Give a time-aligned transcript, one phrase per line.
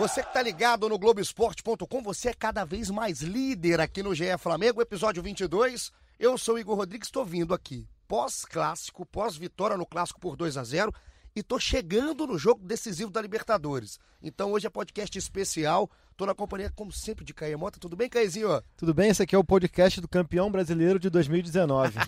[0.00, 4.24] Você que está ligado no Globoesporte.com, você é cada vez mais líder aqui no GE
[4.38, 5.92] Flamengo, episódio 22.
[6.18, 10.90] Eu sou Igor Rodrigues, estou vindo aqui pós-clássico, pós-vitória no clássico por 2 a 0
[11.36, 13.98] e estou chegando no jogo decisivo da Libertadores.
[14.22, 15.90] Então hoje é podcast especial.
[16.10, 17.78] Estou na companhia, como sempre, de Caê Mota.
[17.78, 18.62] Tudo bem, Caezinho?
[18.78, 21.92] Tudo bem, esse aqui é o podcast do campeão brasileiro de 2019.
[21.92, 22.06] já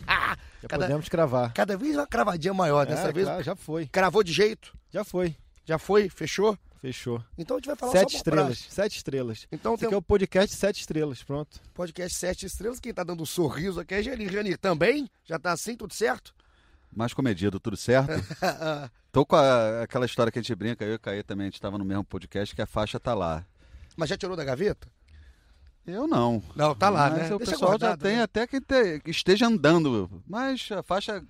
[0.67, 1.53] cada, podemos cravar.
[1.53, 3.27] Cada vez uma cravadinha maior, dessa é, vez.
[3.27, 3.87] Claro, já foi.
[3.89, 4.75] Cravou de jeito?
[4.91, 5.37] Já foi.
[5.67, 6.09] Já foi?
[6.09, 6.57] Fechou?
[6.83, 7.23] Fechou.
[7.39, 8.59] Então a gente vai falar Sete só estrelas.
[8.69, 9.47] Sete estrelas.
[9.53, 9.87] Então Esse tem...
[9.87, 11.61] aqui é o podcast Sete Estrelas, pronto.
[11.73, 12.81] Podcast Sete Estrelas.
[12.81, 14.29] Quem tá dando um sorriso aqui é Jani.
[14.29, 15.09] Jani, também?
[15.25, 16.35] Já tá assim, tudo certo?
[16.93, 18.11] Mais comedido, tudo certo?
[19.13, 21.51] Tô com a, aquela história que a gente brinca, eu e o Caê também, a
[21.51, 23.47] gente tava no mesmo podcast, que a faixa tá lá.
[23.97, 24.89] Mas já tirou da gaveta?
[25.87, 26.43] Eu não.
[26.57, 27.35] Não, tá lá, Mas né?
[27.35, 28.23] o Deixa pessoal guardado, já tem né?
[28.25, 30.23] até que, te- que esteja andando.
[30.27, 31.25] Mas a faixa.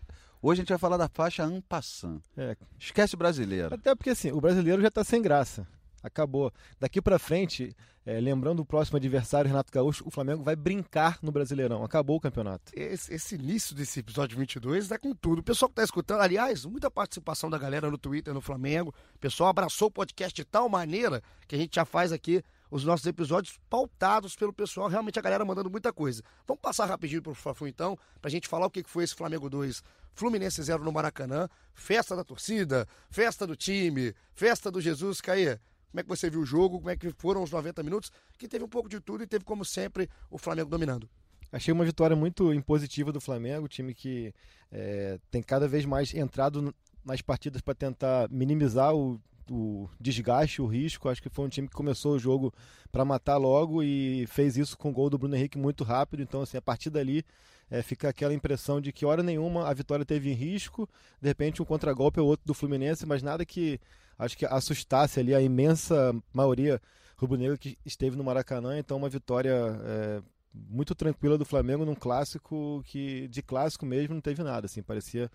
[0.44, 2.20] Hoje a gente vai falar da faixa Ampassan.
[2.36, 2.56] É.
[2.76, 3.72] Esquece o brasileiro.
[3.72, 5.64] Até porque assim, o brasileiro já tá sem graça.
[6.02, 6.52] Acabou.
[6.80, 11.30] Daqui pra frente, é, lembrando o próximo adversário, Renato Gaúcho, o Flamengo vai brincar no
[11.30, 11.84] Brasileirão.
[11.84, 12.72] Acabou o campeonato.
[12.74, 15.38] Esse, esse início desse episódio 22 dá com tudo.
[15.38, 18.92] O pessoal que tá escutando, aliás, muita participação da galera no Twitter, no Flamengo.
[19.14, 22.42] O pessoal abraçou o podcast de tal maneira que a gente já faz aqui
[22.72, 24.88] os nossos episódios pautados pelo pessoal.
[24.88, 26.22] Realmente a galera mandando muita coisa.
[26.46, 29.82] Vamos passar rapidinho pro Fla-Flu então, pra gente falar o que foi esse Flamengo 2,
[30.14, 31.50] Fluminense 0 no Maracanã.
[31.74, 35.20] Festa da torcida, festa do time, festa do Jesus.
[35.20, 35.58] Caê,
[35.90, 36.78] como é que você viu o jogo?
[36.78, 38.10] Como é que foram os 90 minutos?
[38.38, 41.06] Que teve um pouco de tudo e teve, como sempre, o Flamengo dominando.
[41.52, 44.32] Achei uma vitória muito impositiva do Flamengo, time que
[44.70, 50.66] é, tem cada vez mais entrado nas partidas para tentar minimizar o, o desgaste, o
[50.66, 51.08] risco.
[51.08, 52.52] Acho que foi um time que começou o jogo
[52.90, 56.22] para matar logo e fez isso com o gol do Bruno Henrique muito rápido.
[56.22, 57.24] Então, assim, a partir dali
[57.70, 60.88] é, fica aquela impressão de que hora nenhuma a vitória teve em risco.
[61.20, 63.80] De repente, um contragolpe ou outro do Fluminense, mas nada que
[64.18, 66.80] acho que assustasse ali a imensa maioria
[67.16, 68.78] rubro-negra que esteve no Maracanã.
[68.78, 69.54] Então, uma vitória
[69.84, 74.82] é, muito tranquila do Flamengo num clássico que de clássico mesmo não teve nada, assim,
[74.82, 75.30] parecia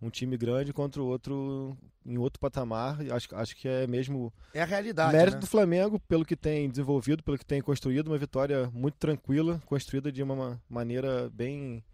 [0.00, 3.04] um time grande contra o outro em outro patamar.
[3.04, 5.40] E Acho, acho que é mesmo É a realidade, mérito né?
[5.40, 10.10] do Flamengo pelo que tem desenvolvido, pelo que tem construído, uma vitória muito tranquila, construída
[10.10, 11.84] de uma ma- maneira bem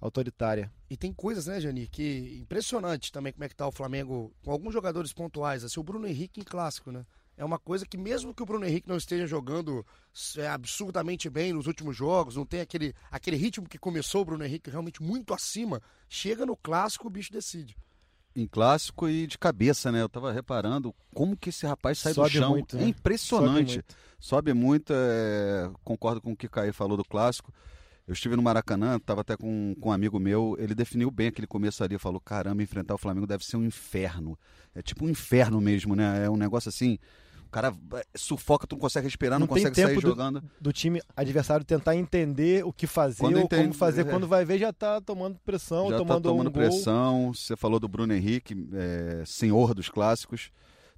[0.00, 0.70] autoritária.
[0.90, 4.50] E tem coisas, né, Jani, que impressionante também como é que tá o Flamengo com
[4.52, 7.04] alguns jogadores pontuais, assim, o Bruno Henrique em clássico, né?
[7.36, 9.84] É uma coisa que mesmo que o Bruno Henrique não esteja jogando
[10.38, 14.44] é, absurdamente bem nos últimos jogos, não tem aquele, aquele ritmo que começou o Bruno
[14.44, 17.76] Henrique realmente muito acima, chega no clássico o bicho decide.
[18.34, 20.02] Em clássico e de cabeça, né?
[20.02, 22.50] Eu tava reparando como que esse rapaz sai Sobe do chão.
[22.50, 22.82] muito, né?
[22.82, 23.74] É Sobe impressionante.
[23.74, 23.96] muito.
[24.18, 27.52] Sobe muito, é, concordo com o que o Caí falou do clássico.
[28.06, 31.46] Eu estive no Maracanã, estava até com, com um amigo meu, ele definiu bem aquele
[31.46, 34.38] começo ali, falou, caramba, enfrentar o Flamengo deve ser um inferno.
[34.74, 36.24] É tipo um inferno mesmo, né?
[36.24, 36.98] É um negócio assim,
[37.56, 40.42] cara é, sufoca, tu não consegue respirar, não, Não tem consegue sair do- jogando.
[40.60, 44.04] Do time adversário tentar entender o que fazer Quando ou entende- como fazer, é.
[44.04, 46.62] quando vai ver já tá tomando pressão, Já tomando, tá tomando um gol.
[46.62, 47.32] pressão.
[47.34, 50.50] Você falou do Bruno Henrique, é, senhor dos clássicos.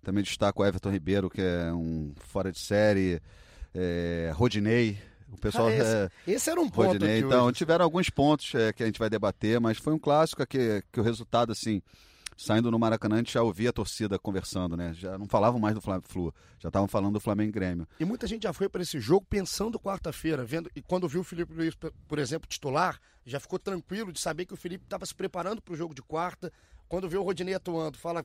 [0.02, 3.20] Também destaco o Everton Ribeiro, que é um fora de série.
[3.74, 4.98] É, Rodinei.
[5.30, 5.68] O pessoal.
[5.68, 7.18] Ah, esse- é, Esse era um ponto Rodinei.
[7.20, 7.54] Então, hoje.
[7.56, 10.98] tiveram alguns pontos é, que a gente vai debater, mas foi um clássico que, que
[11.00, 11.82] o resultado, assim,
[12.38, 14.94] saindo no Maracanã, a gente já ouvia a torcida conversando, né?
[14.94, 17.88] Já não falavam mais do Fla-Flu, já estavam falando do Flamengo e Grêmio.
[17.98, 21.24] E muita gente já foi para esse jogo pensando quarta-feira, vendo e quando viu o
[21.24, 25.14] Felipe Luiz, por- exemplo, titular, já ficou tranquilo de saber que o Felipe estava se
[25.14, 26.52] preparando para o jogo de quarta.
[26.88, 28.24] Quando viu o Rodinei atuando, fala,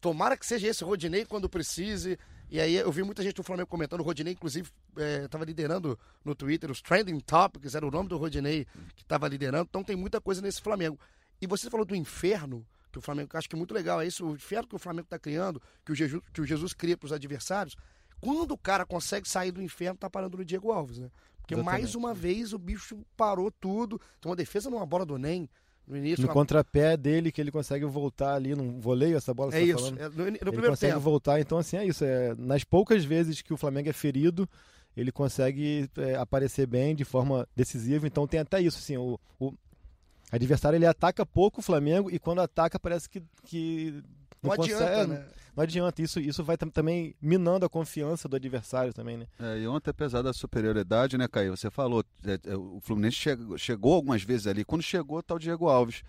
[0.00, 2.18] tomara que seja esse Rodinei quando precise.
[2.50, 4.70] E aí eu vi muita gente do Flamengo comentando, o Rodinei inclusive
[5.24, 9.66] estava liderando no Twitter os trending topics, era o nome do Rodinei que estava liderando.
[9.68, 11.00] Então tem muita coisa nesse Flamengo.
[11.40, 12.64] E você falou do inferno
[12.96, 15.04] que o Flamengo, acho que é muito legal, é isso, o inferno que o Flamengo
[15.06, 17.76] está criando, que o, Jesus, que o Jesus cria para os adversários.
[18.20, 21.10] Quando o cara consegue sair do inferno, tá parando no Diego Alves, né?
[21.42, 21.82] Porque Exatamente.
[21.82, 24.00] mais uma vez o bicho parou tudo.
[24.18, 25.48] Então uma defesa numa bola do NEM,
[25.86, 26.22] no início.
[26.22, 29.60] No uma- contrapé dele, que ele consegue voltar ali num voleio, essa bola que É
[29.60, 30.00] você tá isso, falando.
[30.00, 31.04] é, no, no ele primeiro consegue tempo.
[31.04, 32.04] voltar, então assim, é isso.
[32.04, 34.48] É, nas poucas vezes que o Flamengo é ferido,
[34.96, 38.06] ele consegue é, aparecer bem de forma decisiva.
[38.06, 39.52] Então tem até isso, assim, o, o
[40.30, 44.02] adversário ele ataca pouco o Flamengo e quando ataca parece que, que
[44.42, 45.26] não, não adianta, consegue, né?
[45.56, 49.26] Não adianta, isso, isso vai também minando a confiança do adversário também, né?
[49.40, 51.56] É, e ontem, apesar da superioridade, né, Caio?
[51.56, 54.66] Você falou, é, é, o Fluminense chegou, chegou algumas vezes ali.
[54.66, 56.02] Quando chegou, tá o Diego Alves.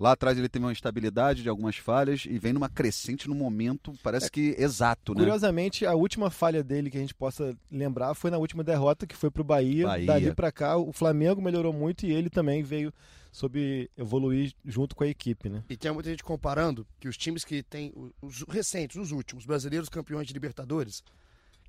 [0.00, 3.92] Lá atrás ele teve uma instabilidade de algumas falhas e vem numa crescente no momento,
[4.02, 5.20] parece é, que exato, né?
[5.20, 9.14] Curiosamente, a última falha dele que a gente possa lembrar foi na última derrota, que
[9.14, 9.86] foi pro Bahia.
[9.86, 10.06] Bahia.
[10.06, 12.92] Dali para cá, o Flamengo melhorou muito e ele também veio
[13.34, 15.64] sobre evoluir junto com a equipe, né?
[15.68, 17.92] E tem muita gente comparando que os times que têm
[18.22, 21.02] os recentes, os últimos, brasileiros campeões de Libertadores,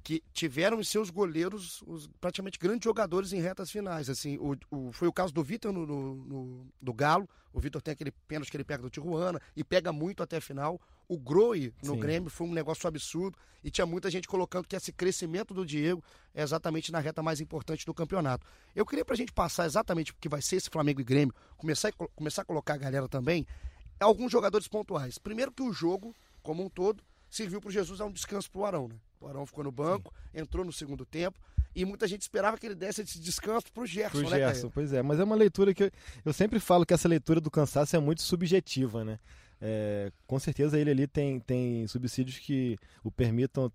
[0.05, 4.07] que tiveram em seus goleiros os, praticamente grandes jogadores em retas finais.
[4.07, 7.27] Assim, o, o foi o caso do Vitor no, no, no, do Galo.
[7.51, 10.41] O Vitor tem aquele pênalti que ele pega do Tijuana e pega muito até a
[10.41, 10.79] final.
[11.07, 11.99] O Groi no Sim.
[11.99, 16.03] Grêmio foi um negócio absurdo e tinha muita gente colocando que esse crescimento do Diego
[16.35, 18.45] é exatamente na reta mais importante do campeonato.
[18.75, 21.33] Eu queria para a gente passar exatamente o que vai ser esse Flamengo e Grêmio,
[21.57, 23.43] começar, começar a colocar a galera também,
[23.99, 25.17] alguns jogadores pontuais.
[25.17, 28.61] Primeiro que o jogo, como um todo, serviu para o Jesus a um descanso para
[28.61, 28.95] o Arão, né?
[29.25, 30.42] O Arão ficou no banco, Sim.
[30.42, 31.39] entrou no segundo tempo.
[31.75, 34.94] E muita gente esperava que ele desse esse descanso pro Gerson, pro né, Gerson, pois
[34.94, 35.01] é.
[35.01, 35.92] Mas é uma leitura que eu,
[36.24, 39.19] eu, sempre falo que essa leitura do cansaço é muito subjetiva, né?
[39.60, 43.72] É, com certeza ele ali tem, tem subsídios que o permitam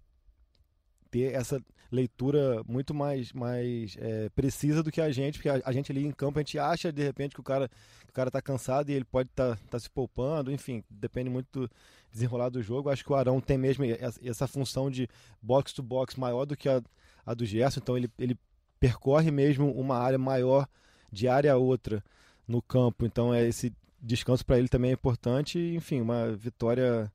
[1.10, 1.60] ter essa
[1.90, 6.04] leitura muito mais, mais é, precisa do que a gente, porque a, a, gente ali
[6.06, 7.68] em campo, a gente acha de repente que o cara,
[8.08, 11.62] o cara tá cansado e ele pode estar tá, tá se poupando, enfim, depende muito
[11.62, 11.70] do
[12.12, 12.90] desenrolar do jogo.
[12.90, 15.08] Acho que o Arão tem mesmo essa, essa função de
[15.42, 16.80] box to box maior do que a,
[17.26, 18.38] a do Gerson, então ele, ele
[18.78, 20.68] percorre mesmo uma área maior
[21.12, 22.02] de área a outra
[22.46, 27.12] no campo, então é esse descanso para ele também é importante, enfim, uma vitória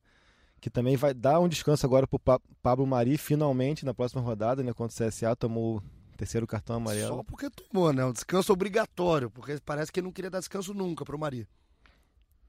[0.60, 4.62] que também vai dar um descanso agora para o Pablo Mari, finalmente, na próxima rodada,
[4.62, 7.16] né, contra o CSA, tomou o terceiro cartão amarelo.
[7.16, 8.04] Só porque tomou, né?
[8.04, 11.46] Um descanso obrigatório, porque parece que ele não queria dar descanso nunca para o Mari.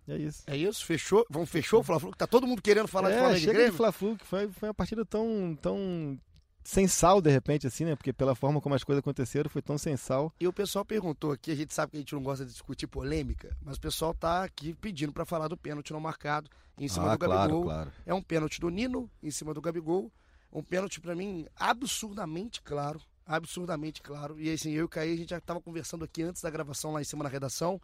[0.08, 0.44] É isso.
[0.48, 0.86] É isso?
[0.86, 1.26] Fechou?
[1.30, 2.12] Vamos, fechou o Fla-Flu?
[2.16, 3.72] Tá todo mundo querendo falar é, de Flamengo chega e Grêmio?
[3.72, 6.18] de Fla-Flu, que foi, foi uma partida tão, tão
[6.68, 7.96] sem sal, de repente, assim, né?
[7.96, 10.34] Porque pela forma como as coisas aconteceram, foi tão sem sal.
[10.38, 12.88] E o pessoal perguntou aqui, a gente sabe que a gente não gosta de discutir
[12.88, 17.10] polêmica, mas o pessoal tá aqui pedindo para falar do pênalti não marcado em cima
[17.10, 17.64] ah, do Gabigol.
[17.64, 17.92] Claro, claro.
[18.06, 20.12] É um pênalti do Nino em cima do Gabigol.
[20.52, 24.38] Um pênalti para mim absurdamente claro, absurdamente claro.
[24.38, 26.92] E assim, eu e o Caí, a gente já tava conversando aqui antes da gravação
[26.92, 27.80] lá em cima na redação.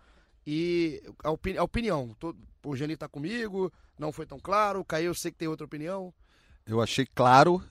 [0.46, 4.86] E a, opini a opinião, todo, o Geni tá comigo, não foi tão claro, o
[4.86, 6.14] Caí eu sei que tem outra opinião.
[6.66, 7.64] Eu achei claro,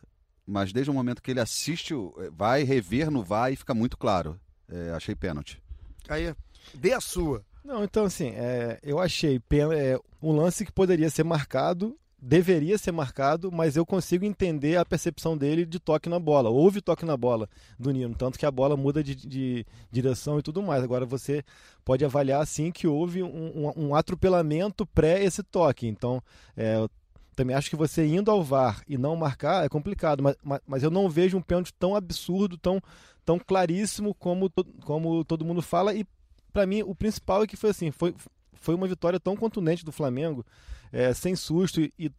[0.46, 3.96] mas desde o momento que ele assiste, eh, vai rever no VAR e fica muito
[3.96, 4.38] claro.
[4.68, 5.62] É, achei pênalti.
[6.08, 6.34] Aí,
[6.74, 7.44] dê a sua.
[7.64, 9.40] Não, então assim, é, eu achei
[9.76, 14.84] é, um lance que poderia ser marcado, deveria ser marcado, mas eu consigo entender a
[14.84, 16.50] percepção dele de toque na bola.
[16.50, 17.48] Houve toque na bola
[17.78, 20.82] do Nino, tanto que a bola muda de, de direção e tudo mais.
[20.82, 21.44] Agora você
[21.84, 25.86] pode avaliar assim que houve um, um, um atropelamento pré esse toque.
[25.86, 26.22] Então,
[26.56, 26.86] é,
[27.34, 30.82] também acho que você indo ao VAR e não marcar é complicado, mas, mas, mas
[30.82, 32.80] eu não vejo um pênalti tão absurdo, tão,
[33.24, 34.50] tão claríssimo como,
[34.84, 35.94] como todo mundo fala.
[35.94, 36.06] E
[36.52, 38.14] para mim, o principal é que foi assim: foi,
[38.54, 40.44] foi uma vitória tão contundente do Flamengo,
[40.92, 42.10] é, sem susto e, e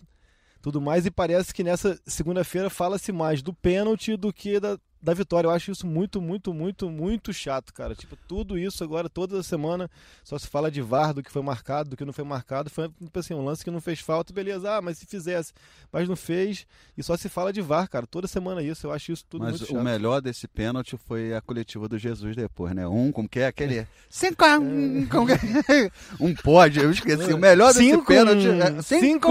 [0.62, 1.06] tudo mais.
[1.06, 5.48] E parece que nessa segunda-feira fala-se mais do pênalti do que da, da vitória.
[5.48, 7.94] Eu acho isso muito, muito, muito, muito chato, cara.
[7.94, 9.92] Tipo, tudo isso agora, toda semana,
[10.24, 12.70] só se fala de VAR, do que foi marcado, do que não foi marcado.
[12.70, 14.78] Foi tipo assim, um lance que não fez falta, beleza.
[14.78, 15.52] Ah, mas se fizesse,
[15.92, 16.66] mas não fez.
[16.98, 18.08] E só se fala de VAR, cara.
[18.08, 18.88] Toda semana isso.
[18.88, 19.74] Eu acho isso tudo mas muito chato.
[19.74, 22.88] Mas o melhor desse pênalti foi a coletiva do Jesus depois, né?
[22.88, 23.86] Um, como que é aquele.
[24.10, 25.06] Cinco a um.
[25.08, 25.92] Como que é?
[26.20, 27.34] Um pode, eu esqueci.
[27.34, 28.48] O melhor desse cinco, pênalti.
[28.48, 28.82] É...
[28.82, 29.30] Cinco.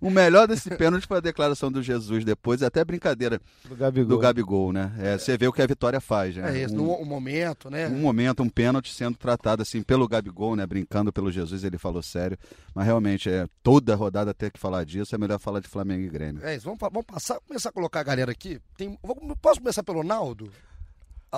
[0.00, 3.40] o melhor desse pênalti foi a declaração do Jesus depois, até brincadeira.
[3.68, 4.92] Do Gabigol do Gabigol, né?
[4.98, 6.58] É, você vê o que a vitória faz, né?
[6.58, 7.88] É isso, um, um momento, né?
[7.88, 10.66] Um momento, um pênalti sendo tratado assim pelo Gabigol, né?
[10.66, 12.38] Brincando pelo Jesus, ele falou sério.
[12.74, 16.08] Mas realmente, é toda rodada ter que falar disso, é melhor falar de Flamengo e
[16.08, 16.44] Grêmio.
[16.44, 18.60] É isso, vamos, vamos passar, começar a colocar a galera aqui.
[18.76, 18.98] Tem,
[19.40, 20.50] posso começar pelo Naldo?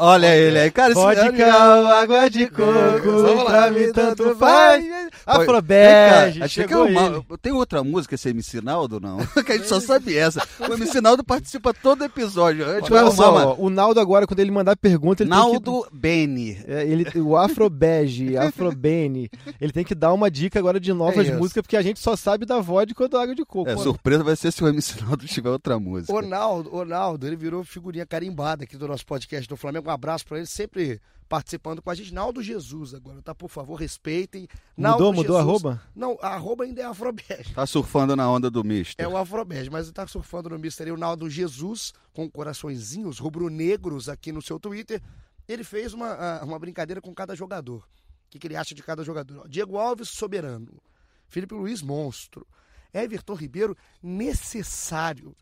[0.00, 0.94] Olha ele aí, cara.
[0.94, 4.84] Vodka ou água de coco, pra mim tanto faz.
[5.26, 7.24] Afrobege, Achei que é uma...
[7.40, 9.18] Tem outra música, esse MC Naldo, não?
[9.44, 10.42] que a gente só sabe essa.
[10.58, 12.64] O MC Naldo participa todo episódio.
[12.66, 13.60] Olha só, uma...
[13.60, 15.96] o Naldo agora, quando ele mandar pergunta, ele Naldo tem que...
[15.96, 16.58] Bene.
[16.66, 21.36] É, ele, o Afrobege, Afrobene, ele tem que dar uma dica agora de novas é
[21.36, 23.68] músicas, porque a gente só sabe da vodka ou da água de coco.
[23.68, 26.12] É, surpresa vai ser se o MC Naldo tiver outra música.
[26.12, 29.94] O Naldo, o Naldo, ele virou figurinha carimbada aqui do nosso podcast do Flamengo um
[29.94, 32.12] abraço para ele, sempre participando com a gente.
[32.14, 33.34] Naldo Jesus agora, tá?
[33.34, 34.48] Por favor, respeitem.
[34.76, 35.82] Naldo mudou, mudou a arroba?
[35.94, 37.54] Não, a arroba ainda é Afrobege.
[37.54, 39.04] Tá surfando na onda do Mister.
[39.04, 44.08] É o Afrobege, mas tá surfando no Mister aí, o Naldo Jesus, com coraçõezinhos rubro-negros
[44.08, 45.02] aqui no seu Twitter.
[45.46, 47.78] Ele fez uma, uma brincadeira com cada jogador.
[48.26, 49.48] O que, que ele acha de cada jogador?
[49.48, 50.80] Diego Alves, soberano.
[51.26, 52.46] Felipe Luiz, monstro.
[52.92, 55.36] Everton Ribeiro necessário.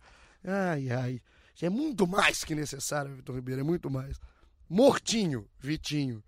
[0.45, 1.21] Ai, ai.
[1.63, 4.21] É muito mais que necessário, Everton Ribeiro, é muito mais.
[4.69, 6.23] Mortinho, Vitinho.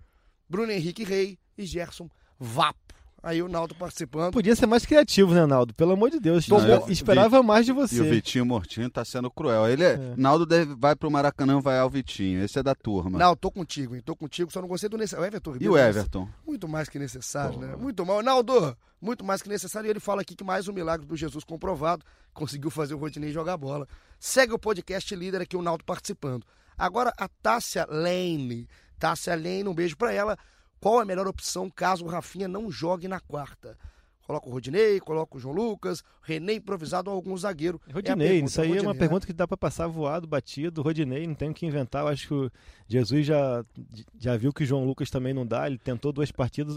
[0.49, 2.79] Bruno Henrique Rei e Gerson Vapo.
[3.21, 4.33] Aí o Naldo participando.
[4.33, 5.75] Podia ser mais criativo, né, Naldo?
[5.75, 6.47] Pelo amor de Deus.
[6.49, 8.01] Não, eu- esperava mais de E você.
[8.01, 9.67] o Vitinho Mortinho tá sendo cruel.
[9.69, 10.15] Ele é, É.
[10.17, 12.43] Naldo deve, vai pro Maracanã, vai ao Vitinho.
[12.45, 13.19] Esse é da turma.
[13.19, 14.03] Não, tô contigo, hein?
[14.05, 15.25] Tô contigo, só não gostei do necessário.
[15.25, 16.29] O Everton e o Everton?
[16.47, 17.75] Muito mais que necessário, né?
[17.75, 18.23] Muito mal.
[18.23, 19.89] Naldo, muito mais que necessário.
[19.89, 22.05] E ele fala aqui que mais um milagre do Jesus comprovado.
[22.33, 23.87] Conseguiu fazer o Rodinei jogar bola.
[24.21, 26.47] Segue o podcast líder aqui, o Naldo participando.
[26.79, 28.69] Agora, a Tássia Lane.
[28.99, 30.39] Tássia Lane, um beijo pra ela.
[30.81, 33.77] Qual a melhor opção caso o Rafinha não jogue na quarta?
[34.29, 37.81] Coloca o Rodinei, coloca o João Lucas, René improvisado ou algum zagueiro.
[37.89, 38.99] É Rodinei, pergunta, isso aí é uma Rodinei, né?
[38.99, 40.83] pergunta que dá pra passar voado, batido.
[40.83, 42.03] Rodinei, não tem o que inventar.
[42.03, 42.53] Eu acho que o
[42.87, 43.65] Jesus já,
[44.19, 45.67] já viu que o João Lucas também não dá.
[45.67, 46.77] Ele tentou duas partidas.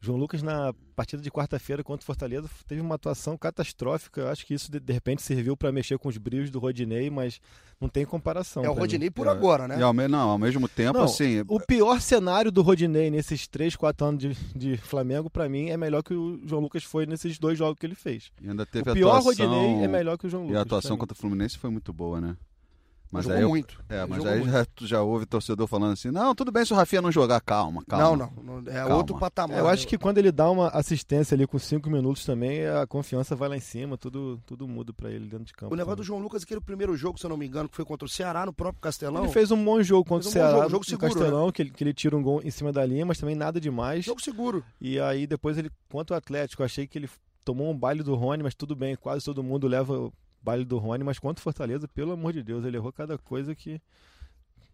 [0.00, 4.20] João Lucas, na partida de quarta-feira contra o Fortaleza, teve uma atuação catastrófica.
[4.20, 7.08] Eu acho que isso, de, de repente, serviu para mexer com os brilhos do Rodinei,
[7.08, 7.40] mas
[7.80, 8.62] não tem comparação.
[8.62, 8.80] É o pra mim.
[8.80, 9.30] Rodinei por É.
[9.30, 9.78] agora, né?
[9.78, 11.42] E ao, me- não, ao mesmo tempo, Não, assim.
[11.48, 15.76] O pior cenário do Rodinei nesses 3, 4 anos de, de Flamengo, pra mim, é
[15.76, 18.30] melhor que o João Lucas foi nesses dois jogos que ele fez.
[18.46, 20.58] Ainda teve o pior atuação, Rodinei é melhor que o João E Lucas.
[20.58, 22.36] a atuação contra o Fluminense foi muito boa, né?
[23.14, 23.84] Mas Jogou aí, eu- muito.
[23.88, 24.52] é, mas jogou aí muito.
[24.52, 27.40] já, tu já ouve torcedor falando assim: não, tudo bem se o Rafinha não jogar,
[27.40, 28.30] calma, calma.
[28.36, 28.70] Não, não, não.
[28.72, 28.96] É Calma.
[28.96, 29.56] outro patamar.
[29.56, 32.86] É, eu acho que quando ele dá uma assistência ali com 5 minutos também, a
[32.86, 35.72] confiança vai lá em cima, tudo, tudo muda pra ele dentro de campo.
[35.72, 36.06] O negócio do também.
[36.08, 38.44] João Lucas, aquele primeiro jogo, se eu não me engano, que foi contra o Ceará,
[38.44, 39.22] no próprio Castelão.
[39.24, 41.08] Ele fez um bom jogo contra o Fez um bom Ceará jogo, jogo no seguro,
[41.08, 41.20] né?
[41.20, 43.60] Castelão, que, ele, que ele tira um gol em cima da linha, mas também nada
[43.60, 44.04] demais.
[44.04, 44.64] Jogo seguro.
[44.80, 47.08] E aí depois ele, contra o Atlético, achei que ele
[47.44, 50.12] tomou um baile do Rony, mas tudo bem, quase todo mundo leva o
[50.44, 53.54] baile do Rony, mas contra o Fortaleza, pelo amor de Deus, ele errou cada coisa
[53.54, 53.80] que...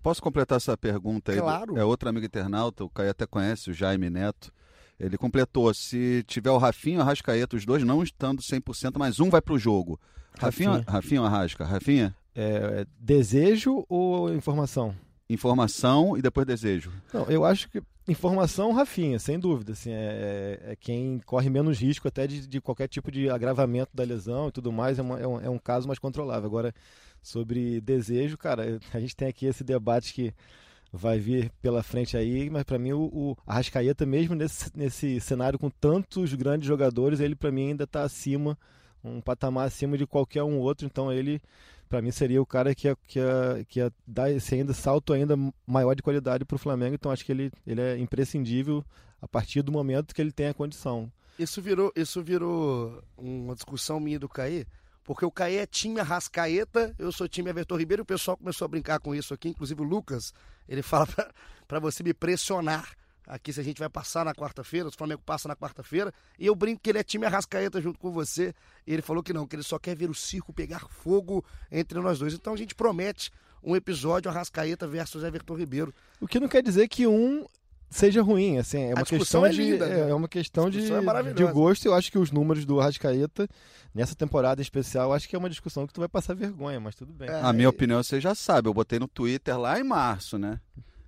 [0.03, 1.39] Posso completar essa pergunta aí?
[1.39, 1.77] Claro.
[1.77, 4.53] É outro amigo internauta, o Caio até conhece, o Jaime Neto.
[4.99, 9.21] Ele completou: se tiver o Rafinha e o Arrascaeta, os dois não estando 100%, mas
[9.21, 10.01] um vai pro jogo.
[10.39, 11.21] Rafinha, Rafinha.
[11.21, 11.65] Ou Arrasca?
[11.65, 14.95] Rafinha, É, desejo ou informação?
[15.33, 16.91] Informação e depois desejo.
[17.13, 19.73] Não, eu acho que informação, Rafinha, sem dúvida.
[19.73, 24.03] Assim, é, é quem corre menos risco até de, de qualquer tipo de agravamento da
[24.05, 24.99] lesão e tudo mais.
[24.99, 26.47] É, uma- é um, é um caso mais controlável.
[26.47, 26.75] Agora,
[27.23, 30.33] sobre desejo, cara, a gente tem aqui esse debate que
[30.93, 35.57] vai vir pela frente aí, mas para mim o, o Arrascaeta, mesmo nesse, nesse cenário
[35.57, 38.59] com tantos grandes jogadores, ele para mim ainda está acima,
[39.03, 40.87] um patamar acima de qualquer um outro.
[40.87, 41.41] Então ele
[41.89, 45.13] para mim seria o cara que ia, que ia, que ia dar esse ainda salto
[45.13, 45.35] ainda
[45.67, 46.95] maior de qualidade para o Flamengo.
[46.95, 48.85] Então acho que ele, ele é imprescindível
[49.21, 51.11] a partir do momento que ele tem a condição.
[51.37, 54.67] Isso virou, isso virou uma discussão minha do Caê,
[55.03, 58.67] porque o Caê é time Arrascaeta, eu sou time Everton Ribeiro, e o pessoal começou
[58.67, 60.33] a brincar com isso aqui, inclusive o Lucas,
[60.69, 61.09] ele fala
[61.67, 62.95] pra você me pressionar
[63.31, 66.47] aqui se a gente vai passar na quarta-feira, se o Flamengo passa na quarta-feira, e
[66.47, 68.53] eu brinco que ele é time Arrascaeta junto com você,
[68.87, 71.99] e ele falou que não, que ele só quer ver o circo pegar fogo entre
[72.01, 72.35] nós dois.
[72.35, 73.31] Então a gente promete
[73.63, 75.95] um episódio Arrascaeta versus Everton Ribeiro.
[76.21, 77.47] O que não quer dizer que um
[77.89, 80.11] seja ruim, assim, é uma discussão questão é de linda, né?
[80.11, 81.87] é uma questão de, é de gosto.
[81.87, 83.49] Eu acho que os números do Arrascaeta
[83.95, 86.79] nessa temporada em especial, eu acho que é uma discussão que tu vai passar vergonha,
[86.81, 87.29] mas tudo bem.
[87.29, 87.41] É.
[87.41, 90.61] A minha opinião você já sabe, eu botei no Twitter lá em março, né?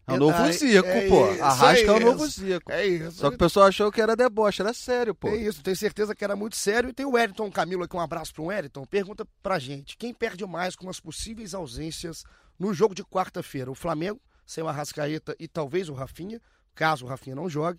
[0.07, 1.25] É o novo é- Zico, é pô.
[1.43, 2.27] Arrasca é o é novo.
[2.27, 2.73] Zico.
[2.73, 3.19] É isso.
[3.19, 5.29] Só que o pessoal achou que era deboche, era sério, pô.
[5.29, 6.91] É isso, tenho certeza que era muito sério.
[6.91, 8.85] E tem o Wellington Camilo aqui, um abraço para o Wellington.
[8.85, 12.25] Pergunta pra gente: quem perde mais com as possíveis ausências
[12.59, 13.71] no jogo de quarta-feira?
[13.71, 16.41] O Flamengo, sem o Arrascaeta e talvez o Rafinha,
[16.75, 17.79] caso o Rafinha não jogue,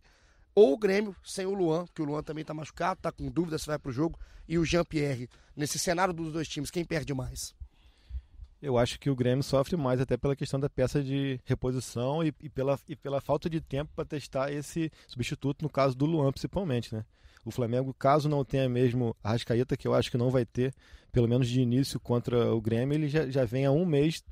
[0.56, 3.58] ou o Grêmio, sem o Luan, que o Luan também tá machucado, tá com dúvida
[3.58, 5.30] se vai pro jogo, e o Jean-Pierre.
[5.56, 7.53] Nesse cenário dos dois times, quem perde mais?
[8.63, 12.34] Eu acho que o Grêmio sofre mais até pela questão da peça de reposição e,
[12.39, 16.32] e pela, e pela falta de tempo para testar esse substituto, no caso do Luan,
[16.32, 17.03] principalmente, né?
[17.43, 20.74] O Flamengo, caso não tenha mesmo a Rascaeta, que eu acho que não vai ter,
[21.12, 24.24] pelo menos de início contra o Grêmio, ele já, já vem há um mês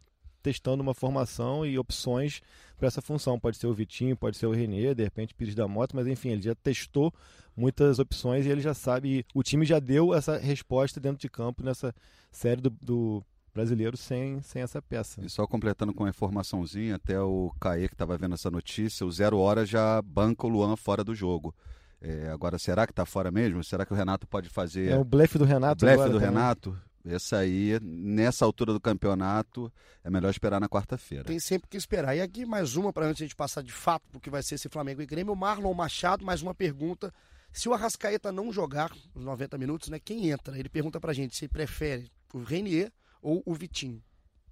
[0.41, 2.41] testando uma formação e opções
[2.77, 3.37] para essa função.
[3.37, 6.29] Pode ser o Vitinho, pode ser o Renê, de repente Pires da Moto, mas enfim,
[6.29, 7.13] ele já testou
[7.53, 9.25] muitas opções e ele já sabe.
[9.35, 11.93] O time já deu essa resposta dentro de campo nessa
[12.31, 13.23] série do, do
[13.53, 15.21] brasileiro sem, sem essa peça.
[15.23, 19.11] E só completando com uma informaçãozinha, até o Caê que estava vendo essa notícia, o
[19.11, 21.53] Zero Hora já banca o Luan fora do jogo.
[22.01, 23.63] É, agora, será que está fora mesmo?
[23.63, 26.33] Será que o Renato pode fazer É o blefe do Renato blefe agora do também.
[26.33, 26.77] Renato?
[27.05, 29.71] Essa aí, nessa altura do campeonato,
[30.03, 31.23] é melhor esperar na quarta-feira.
[31.23, 32.15] Tem sempre que esperar.
[32.15, 34.55] E aqui mais uma para antes de a gente passar de fato porque vai ser
[34.55, 35.33] esse Flamengo e Grêmio.
[35.33, 37.11] O Marlon Machado, mais uma pergunta.
[37.51, 40.57] Se o Arrascaeta não jogar os 90 minutos, né, quem entra?
[40.57, 44.01] Ele pergunta pra gente se prefere o Renier ou o Vitinho.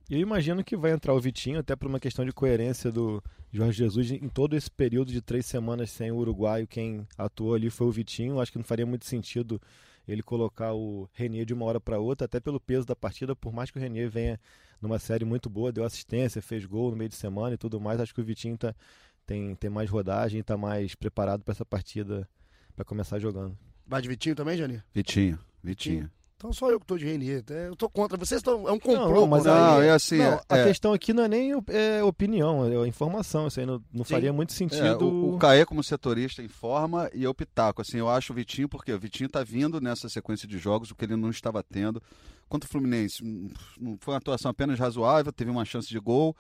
[0.10, 3.24] E eu imagino que vai entrar o Vitinho, até por uma questão de coerência do
[3.52, 4.12] Jorge Jesus.
[4.12, 7.92] Em todo esse período de três semanas sem o uruguaio, quem atuou ali foi o
[7.92, 8.40] Vitinho.
[8.40, 9.62] Acho que não faria muito sentido
[10.08, 13.54] ele colocar o Renier de uma hora para outra, até pelo peso da partida, por
[13.54, 14.40] mais que o Renier venha
[14.82, 18.00] numa série muito boa, deu assistência, fez gol no meio de semana e tudo mais,
[18.00, 18.74] acho que o Vitinho tá,
[19.26, 22.28] tem, tem mais rodagem, está mais preparado para essa partida
[22.76, 23.56] para começar jogando.
[23.86, 24.82] Vai de Vitinho também, Jani?
[24.94, 26.10] Vitinho, Vitinho.
[26.40, 27.44] Então só eu que tô de Renier.
[27.50, 28.18] Eu tô contra.
[28.18, 28.66] Vocês estão.
[28.66, 29.14] É um complô.
[29.14, 30.20] Não, mas não, é assim.
[30.20, 33.48] Não, é, a é, questão aqui não é nem é, opinião, é informação.
[33.48, 35.06] Isso aí não, não faria muito é, sentido.
[35.06, 37.82] o, o Caê, como setorista, informa e eu pitaco.
[37.82, 40.96] Assim, eu acho o Vitinho, porque o Vitinho tá vindo nessa sequência de jogos, o
[40.96, 42.02] que ele não estava tendo.
[42.48, 43.50] Quanto o Fluminense, hum,
[44.00, 46.34] foi uma atuação apenas razoável, teve uma chance de gol.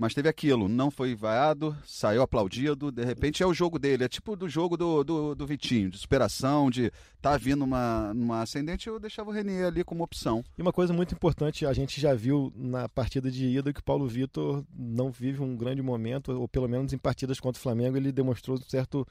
[0.00, 4.08] Mas teve aquilo, não foi vaiado, saiu aplaudido, de repente é o jogo dele, é
[4.08, 6.90] tipo do jogo do, do, do Vitinho, de superação, de
[7.20, 10.42] tá vindo uma, uma ascendente, eu deixava o Renier ali como opção.
[10.56, 13.84] E uma coisa muito importante, a gente já viu na partida de ida que o
[13.84, 17.98] Paulo Vitor não vive um grande momento, ou pelo menos em partidas contra o Flamengo
[17.98, 19.06] ele demonstrou um certo,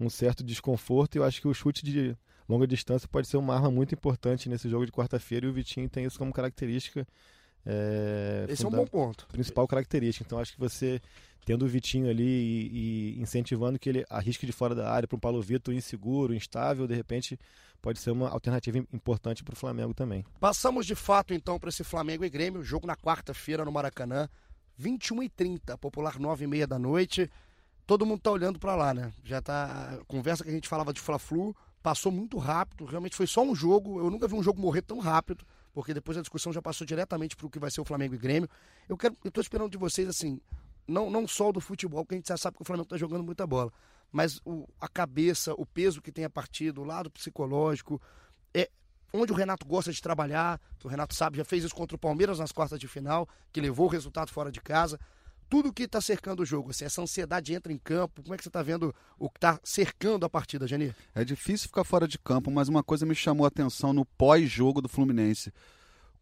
[0.00, 2.16] um certo desconforto, e eu acho que o chute de
[2.48, 5.88] longa distância pode ser uma arma muito importante nesse jogo de quarta-feira, e o Vitinho
[5.88, 7.06] tem isso como característica
[7.66, 9.26] é, Esse é um bom ponto.
[9.28, 10.24] Principal característica.
[10.26, 11.00] Então acho que você
[11.44, 15.16] tendo o Vitinho ali e, e incentivando que ele arrisque de fora da área para
[15.16, 17.38] um Paulo Vitor inseguro, instável, de repente
[17.82, 20.24] pode ser uma alternativa importante para o Flamengo também.
[20.40, 24.28] Passamos de fato então para esse Flamengo e Grêmio, jogo na quarta-feira no Maracanã,
[24.80, 27.30] 21h30, popular 9h30 da noite.
[27.86, 29.12] Todo mundo tá olhando para lá, né?
[29.22, 29.98] Já tá.
[30.00, 33.54] A conversa que a gente falava de Fla-Flu passou muito rápido, realmente foi só um
[33.54, 34.00] jogo.
[34.00, 35.44] Eu nunca vi um jogo morrer tão rápido
[35.74, 38.18] porque depois a discussão já passou diretamente para o que vai ser o Flamengo e
[38.18, 38.48] Grêmio.
[38.88, 40.40] Eu quero, estou esperando de vocês assim,
[40.86, 43.24] não, não só do futebol, porque a gente já sabe que o Flamengo está jogando
[43.24, 43.72] muita bola,
[44.12, 48.00] mas o, a cabeça, o peso que tem a partida, o lado psicológico,
[48.54, 48.70] é
[49.12, 51.98] onde o Renato gosta de trabalhar, que o Renato sabe, já fez isso contra o
[51.98, 54.98] Palmeiras nas quartas de final, que levou o resultado fora de casa
[55.48, 56.70] tudo que está cercando o jogo.
[56.70, 58.22] Assim, essa ansiedade entra em campo.
[58.22, 60.94] Como é que você está vendo o que está cercando a partida, Janir?
[61.14, 64.80] É difícil ficar fora de campo, mas uma coisa me chamou a atenção no pós-jogo
[64.80, 65.52] do Fluminense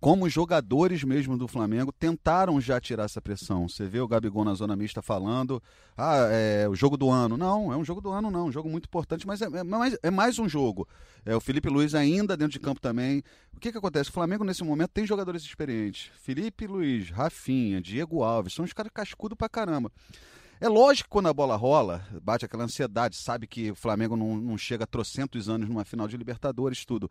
[0.02, 3.68] como os jogadores mesmo do Flamengo tentaram já tirar essa pressão.
[3.68, 5.62] Você vê o Gabigol na zona mista falando,
[5.96, 7.36] ah, é o jogo do ano.
[7.36, 9.96] Não, é um jogo do ano não, um jogo muito importante, mas é, é, mais,
[10.02, 10.88] é mais um jogo.
[11.24, 13.22] É o Felipe Luiz ainda dentro de campo também.
[13.56, 14.10] O que, que acontece?
[14.10, 16.10] O Flamengo nesse momento tem jogadores experientes.
[16.20, 19.88] Felipe Luiz, Rafinha, Diego Alves, são os caras cascudos pra caramba.
[20.60, 24.34] É lógico que quando a bola rola, bate aquela ansiedade, sabe que o Flamengo não,
[24.36, 27.08] não chega a trocentos anos numa final de Libertadores, tudo.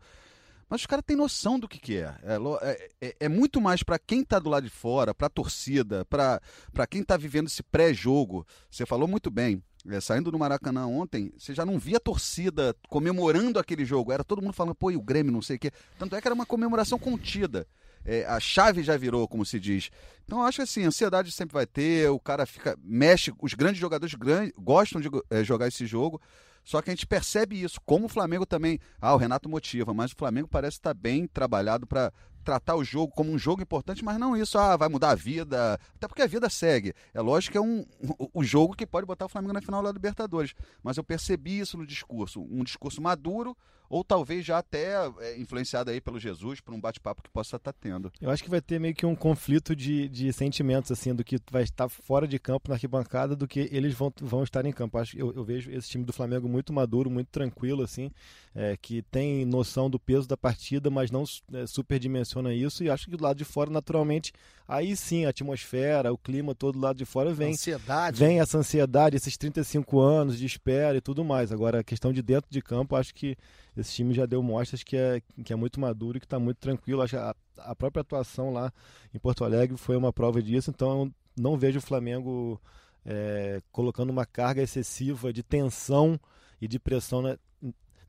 [0.72, 2.14] Mas os caras têm noção do que, que é.
[2.22, 5.30] É, é, é, é muito mais para quem está do lado de fora, para a
[5.30, 6.40] torcida, para
[6.88, 8.46] quem está vivendo esse pré-jogo.
[8.70, 9.62] Você falou muito bem.
[9.86, 14.12] É, saindo do Maracanã ontem, você já não via a torcida comemorando aquele jogo.
[14.12, 15.70] Era todo mundo falando, pô, e o Grêmio, não sei o quê.
[15.98, 17.66] Tanto é que era uma comemoração contida.
[18.04, 19.90] É, a chave já virou, como se diz.
[20.24, 22.76] Então acho que assim, ansiedade sempre vai ter, o cara fica.
[22.82, 26.20] mexe, os grandes jogadores grandes, gostam de é, jogar esse jogo.
[26.64, 28.78] Só que a gente percebe isso, como o Flamengo também.
[29.00, 32.12] Ah, o Renato motiva, mas o Flamengo parece estar bem trabalhado para
[32.44, 35.78] tratar o jogo como um jogo importante, mas não isso, ah, vai mudar a vida.
[35.96, 36.92] Até porque a vida segue.
[37.12, 37.84] É lógico que é um,
[38.32, 40.54] o jogo que pode botar o Flamengo na final da Libertadores.
[40.82, 42.40] Mas eu percebi isso no discurso.
[42.40, 43.56] Um discurso maduro,
[43.92, 47.74] ou talvez já até é, influenciado aí pelo Jesus, por um bate-papo que possa estar
[47.74, 48.10] tendo.
[48.22, 51.38] Eu acho que vai ter meio que um conflito de, de sentimentos, assim, do que
[51.50, 54.96] vai estar fora de campo na arquibancada do que eles vão, vão estar em campo.
[54.96, 58.10] Acho, eu, eu vejo esse time do Flamengo muito maduro, muito tranquilo, assim,
[58.54, 63.04] é, que tem noção do peso da partida, mas não é, superdimensiona isso, e acho
[63.04, 64.32] que do lado de fora, naturalmente,
[64.66, 67.52] aí sim, a atmosfera, o clima todo do lado de fora vem.
[67.52, 68.18] Ansiedade.
[68.18, 71.52] Vem essa ansiedade, esses 35 anos de espera e tudo mais.
[71.52, 73.36] Agora, a questão de dentro de campo, acho que
[73.76, 76.58] esse time já deu mostras que é, que é muito maduro e que está muito
[76.58, 77.02] tranquilo.
[77.02, 78.72] Acho a, a própria atuação lá
[79.14, 82.60] em Porto Alegre foi uma prova disso, então não vejo o Flamengo
[83.04, 86.20] é, colocando uma carga excessiva de tensão
[86.60, 87.38] e de pressão na,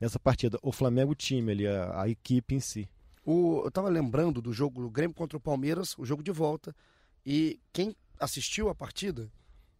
[0.00, 0.58] nessa partida.
[0.62, 2.88] O Flamengo, time ali, a, a equipe em si.
[3.24, 6.74] O, eu estava lembrando do jogo do Grêmio contra o Palmeiras, o jogo de volta.
[7.24, 9.30] E quem assistiu a partida,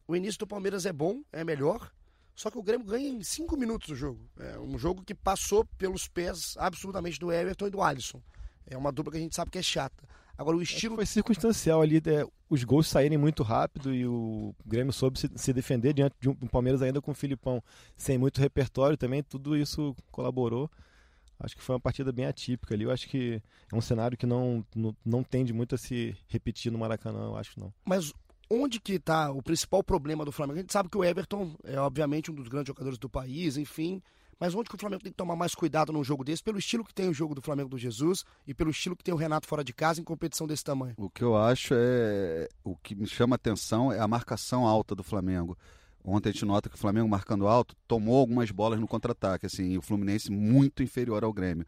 [0.08, 1.92] o início do Palmeiras é bom, é melhor.
[2.34, 4.20] Só que o Grêmio ganha em cinco minutos o jogo.
[4.38, 8.20] É um jogo que passou pelos pés absolutamente do Everton e do Alisson.
[8.66, 10.02] É uma dupla que a gente sabe que é chata.
[10.36, 10.96] Agora o estilo.
[10.96, 15.52] Foi circunstancial ali, é, os gols saírem muito rápido e o Grêmio soube se, se
[15.52, 17.62] defender diante de um, um Palmeiras ainda com o Filipão
[17.96, 19.22] sem muito repertório também.
[19.22, 20.68] Tudo isso colaborou.
[21.38, 22.84] Acho que foi uma partida bem atípica ali.
[22.84, 23.40] Eu acho que
[23.72, 27.36] é um cenário que não, não, não tende muito a se repetir no Maracanã, eu
[27.36, 27.72] acho não.
[27.84, 28.12] Mas
[28.50, 30.58] onde que está o principal problema do Flamengo?
[30.58, 34.02] A gente sabe que o Everton é obviamente um dos grandes jogadores do país, enfim.
[34.38, 36.84] Mas onde que o Flamengo tem que tomar mais cuidado num jogo desse, pelo estilo
[36.84, 39.46] que tem o jogo do Flamengo do Jesus e pelo estilo que tem o Renato
[39.46, 40.94] fora de casa em competição desse tamanho?
[40.96, 42.48] O que eu acho é.
[42.62, 45.56] O que me chama atenção é a marcação alta do Flamengo.
[46.04, 49.70] Ontem a gente nota que o Flamengo marcando alto tomou algumas bolas no contra-ataque, assim,
[49.70, 51.66] e o Fluminense muito inferior ao Grêmio.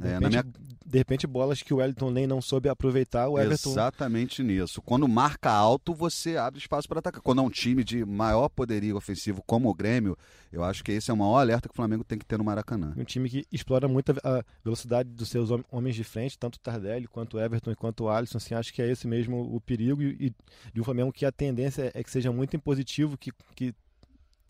[0.00, 0.42] De, é, repente, minha...
[0.42, 3.70] de repente, bolas que o Wellington nem não soube aproveitar, o Everton.
[3.70, 4.80] Exatamente nisso.
[4.80, 7.20] Quando marca alto, você abre espaço para atacar.
[7.20, 10.16] Quando é um time de maior poderio ofensivo como o Grêmio,
[10.50, 12.44] eu acho que esse é o maior alerta que o Flamengo tem que ter no
[12.44, 12.94] Maracanã.
[12.96, 17.06] Um time que explora muito a velocidade dos seus homens de frente, tanto o Tardelli
[17.06, 18.38] quanto o Everton e quanto o Alisson.
[18.38, 20.34] Assim, acho que é esse mesmo o perigo e,
[20.72, 23.74] de um Flamengo que a tendência é que seja muito impositivo, que, que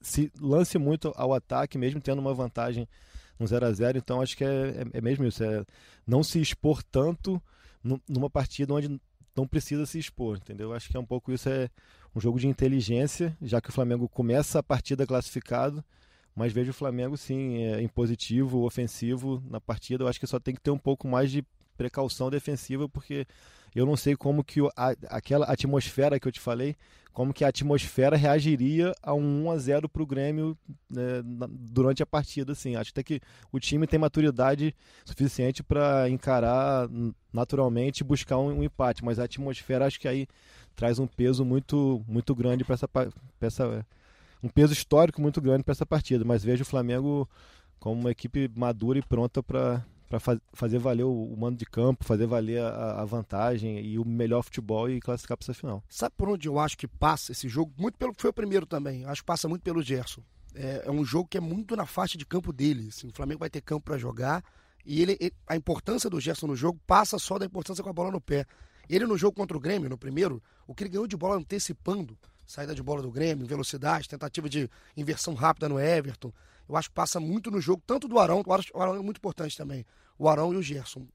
[0.00, 2.88] se lance muito ao ataque, mesmo tendo uma vantagem
[3.40, 5.64] um 0 a 0 Então acho que é, é, é, mesmo isso, é
[6.06, 7.42] não se expor tanto
[8.06, 9.00] numa partida onde
[9.34, 10.72] não precisa se expor, entendeu?
[10.72, 11.70] Acho que é um pouco isso, é
[12.14, 15.82] um jogo de inteligência, já que o Flamengo começa a partida classificado,
[16.34, 20.04] mas vejo o Flamengo sim é, impositivo, ofensivo na partida.
[20.04, 21.44] Eu acho que só tem que ter um pouco mais de
[21.76, 23.26] precaução defensiva, porque
[23.74, 26.76] eu não sei como que a, aquela atmosfera que eu te falei,
[27.12, 30.56] como que a atmosfera reagiria a um 1 a 0 para o Grêmio
[30.88, 32.52] né, durante a partida.
[32.52, 32.76] Assim.
[32.76, 33.20] Acho até que
[33.52, 36.88] o time tem maturidade suficiente para encarar
[37.32, 40.26] naturalmente e buscar um, um, empate, mas a atmosfera acho que aí
[40.74, 42.88] traz um peso muito, muito grande para essa,
[43.40, 43.86] essa.
[44.42, 46.24] um peso histórico muito grande para essa partida.
[46.24, 47.28] Mas vejo o Flamengo
[47.78, 51.64] como uma equipe madura e pronta para para faz, fazer valer o, o, mando de
[51.64, 55.84] campo, fazer valer a, a, vantagem e o melhor futebol e classificar para essa final.
[55.88, 57.72] Sabe por onde eu acho que passa esse jogo?
[57.78, 59.04] Muito pelo que foi o primeiro também.
[59.04, 60.20] Acho que passa muito pelo Gerson.
[60.52, 62.88] É, é um jogo que é muito na faixa de campo dele.
[62.88, 64.42] Assim, o Flamengo vai ter campo para jogar
[64.84, 67.92] e ele, ele, a importância do Gerson no jogo passa só da importância com a
[67.92, 68.44] bola no pé.
[68.88, 72.18] Ele no jogo contra o Grêmio, no primeiro, o que ele ganhou de bola antecipando,
[72.44, 76.32] saída de bola do Grêmio, velocidade, tentativa de inversão rápida no Everton.
[76.70, 79.56] Eu acho que passa muito no jogo, tanto do Arão, o Arão é muito importante
[79.56, 79.84] também
[80.16, 81.06] o Arão e o Gerson.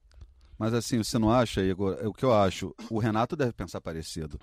[0.58, 1.98] Mas assim, você não acha, Igor?
[2.02, 4.40] É o que eu acho, o Renato deve pensar parecido.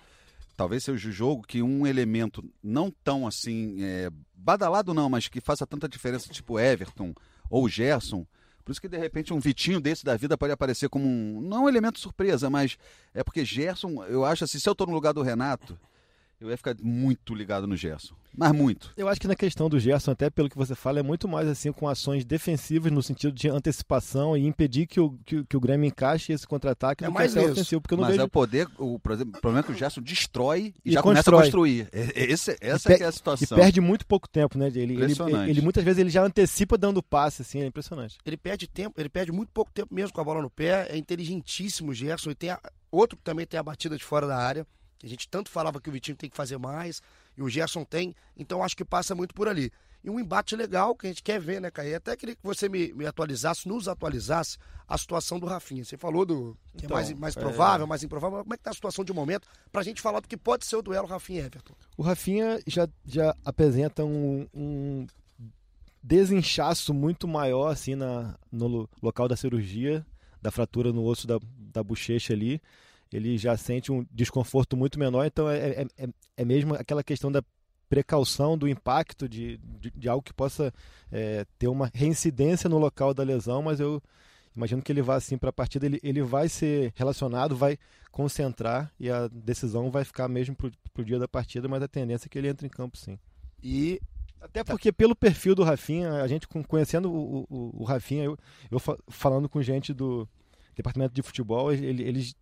[0.56, 5.40] Talvez seja o jogo que um elemento não tão assim, é, badalado não, mas que
[5.40, 7.12] faça tanta diferença, tipo Everton
[7.50, 8.26] ou Gerson.
[8.64, 11.40] Por isso que de repente um Vitinho desse da vida pode aparecer como um.
[11.40, 12.78] Não um elemento surpresa, mas
[13.12, 15.78] é porque Gerson, eu acho assim, se eu estou no lugar do Renato,
[16.42, 18.14] eu ia ficar muito ligado no Gerson.
[18.36, 18.92] Mas muito.
[18.96, 21.46] Eu acho que na questão do Gerson, até pelo que você fala, é muito mais
[21.46, 25.60] assim com ações defensivas no sentido de antecipação e impedir que o, que, que o
[25.60, 27.80] Grêmio encaixe esse contra-ataque é do mais que ofensivo.
[27.80, 28.22] Porque eu não Mas vejo...
[28.22, 31.24] é o poder, o, problema é que o Gerson destrói e, e já constrói.
[31.24, 31.88] começa a construir.
[31.92, 33.58] Esse, essa é, é a situação.
[33.58, 34.68] E perde muito pouco tempo, né?
[34.68, 38.18] Ele, ele, ele, ele, muitas vezes ele já antecipa dando passe, assim, é impressionante.
[38.24, 40.96] Ele perde tempo, ele perde muito pouco tempo mesmo com a bola no pé, é
[40.96, 42.30] inteligentíssimo o Gerson.
[42.30, 42.58] E tem a,
[42.90, 44.66] outro que também tem a batida de fora da área.
[45.02, 47.02] A gente tanto falava que o Vitinho tem que fazer mais,
[47.36, 49.72] e o Gerson tem, então acho que passa muito por ali.
[50.04, 51.94] E um embate legal que a gente quer ver, né, Caí?
[51.94, 55.84] Até queria que você me, me, atualizasse, nos atualizasse a situação do Rafinha.
[55.84, 57.88] Você falou do que é então, é mais, mais provável, é...
[57.88, 60.26] mais improvável, mas como é que tá a situação de momento pra gente falar do
[60.26, 61.74] que pode ser o duelo Rafinha-Everton?
[61.96, 65.06] O Rafinha já, já apresenta um, um
[66.02, 70.04] desinchaço muito maior, assim, na, no local da cirurgia,
[70.40, 72.60] da fratura no osso da, da bochecha ali
[73.16, 77.30] ele já sente um desconforto muito menor, então é, é, é, é mesmo aquela questão
[77.30, 77.42] da
[77.88, 80.72] precaução do impacto de, de, de algo que possa
[81.10, 84.02] é, ter uma reincidência no local da lesão, mas eu
[84.56, 87.78] imagino que ele vá assim para a partida, ele, ele vai ser relacionado, vai
[88.10, 92.26] concentrar e a decisão vai ficar mesmo para o dia da partida, mas a tendência
[92.26, 93.18] é que ele entre em campo sim.
[93.62, 94.00] E
[94.40, 98.38] até porque pelo perfil do Rafinha, a gente conhecendo o, o, o Rafinha, eu,
[98.70, 100.28] eu falando com gente do
[100.74, 102.34] departamento de futebol, ele, eles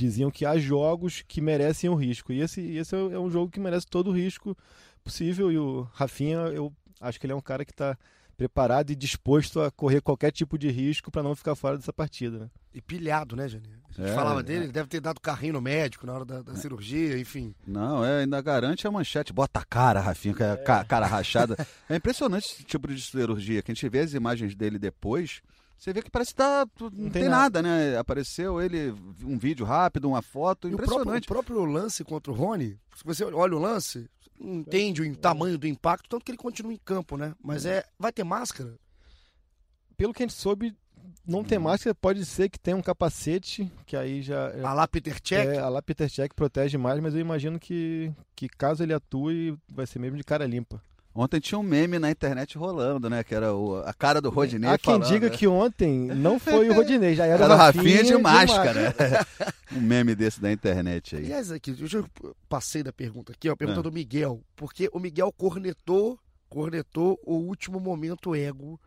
[0.00, 2.32] diziam que há jogos que merecem o risco.
[2.32, 4.56] E esse, esse é um jogo que merece todo o risco
[5.04, 5.52] possível.
[5.52, 7.96] E o Rafinha, eu acho que ele é um cara que está
[8.36, 12.38] preparado e disposto a correr qualquer tipo de risco para não ficar fora dessa partida.
[12.38, 12.50] Né?
[12.72, 13.74] E pilhado, né, Janine?
[13.90, 14.62] A gente é, falava dele, é.
[14.64, 16.56] ele deve ter dado carrinho no médico na hora da, da é.
[16.56, 17.54] cirurgia, enfim.
[17.66, 19.30] Não, é, ainda garante a manchete.
[19.30, 20.84] Bota a cara, Rafinha, é.
[20.84, 21.54] cara rachada.
[21.86, 25.42] é impressionante esse tipo de cirurgia, que a gente vê as imagens dele depois.
[25.80, 27.62] Você vê que parece que tá, não, não tem, tem nada.
[27.62, 27.62] nada.
[27.62, 27.96] né?
[27.96, 31.24] Apareceu ele, um vídeo rápido, uma foto, e impressionante.
[31.24, 34.06] O próprio, o próprio, lance contra o Rony, se você olha o lance,
[34.38, 37.34] entende o tamanho do impacto, tanto que ele continua em campo, né?
[37.42, 38.78] Mas é, vai ter máscara?
[39.96, 40.76] Pelo que a gente soube,
[41.26, 44.50] não tem máscara, pode ser que tenha um capacete, que aí já...
[44.50, 45.48] É, a lá Peter Check?
[45.48, 49.56] É, a lá Peter Check protege mais, mas eu imagino que, que caso ele atue,
[49.66, 50.82] vai ser mesmo de cara limpa.
[51.12, 53.24] Ontem tinha um meme na internet rolando, né?
[53.24, 54.70] Que era o, a cara do Rodinei.
[54.70, 55.36] Há quem falando, diga né?
[55.36, 58.94] que ontem não foi o Rodinei, já era, era o Rafinha, Rafinha de, de máscara.
[59.74, 61.24] um meme desse da internet aí.
[61.24, 62.08] Aliás, aqui, eu
[62.48, 63.82] passei da pergunta aqui, ó, a pergunta é.
[63.82, 64.40] do Miguel.
[64.54, 66.16] Porque o Miguel cornetou,
[66.48, 68.80] cornetou o último momento ego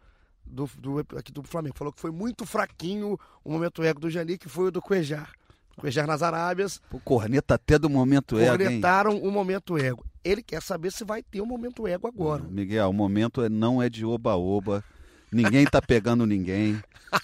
[0.45, 1.77] do, do, aqui do Flamengo.
[1.77, 5.33] Falou que foi muito fraquinho o momento ego do Jani, que foi o do Cuejar.
[5.77, 6.81] Cuejar nas Arábias.
[6.91, 8.57] O corneta até do momento ego.
[8.57, 10.05] Cornetaram o momento ego.
[10.23, 12.43] Ele quer saber se vai ter o um momento ego agora.
[12.49, 14.83] Miguel, o momento é, não é de oba-oba.
[15.31, 16.79] ninguém tá pegando ninguém,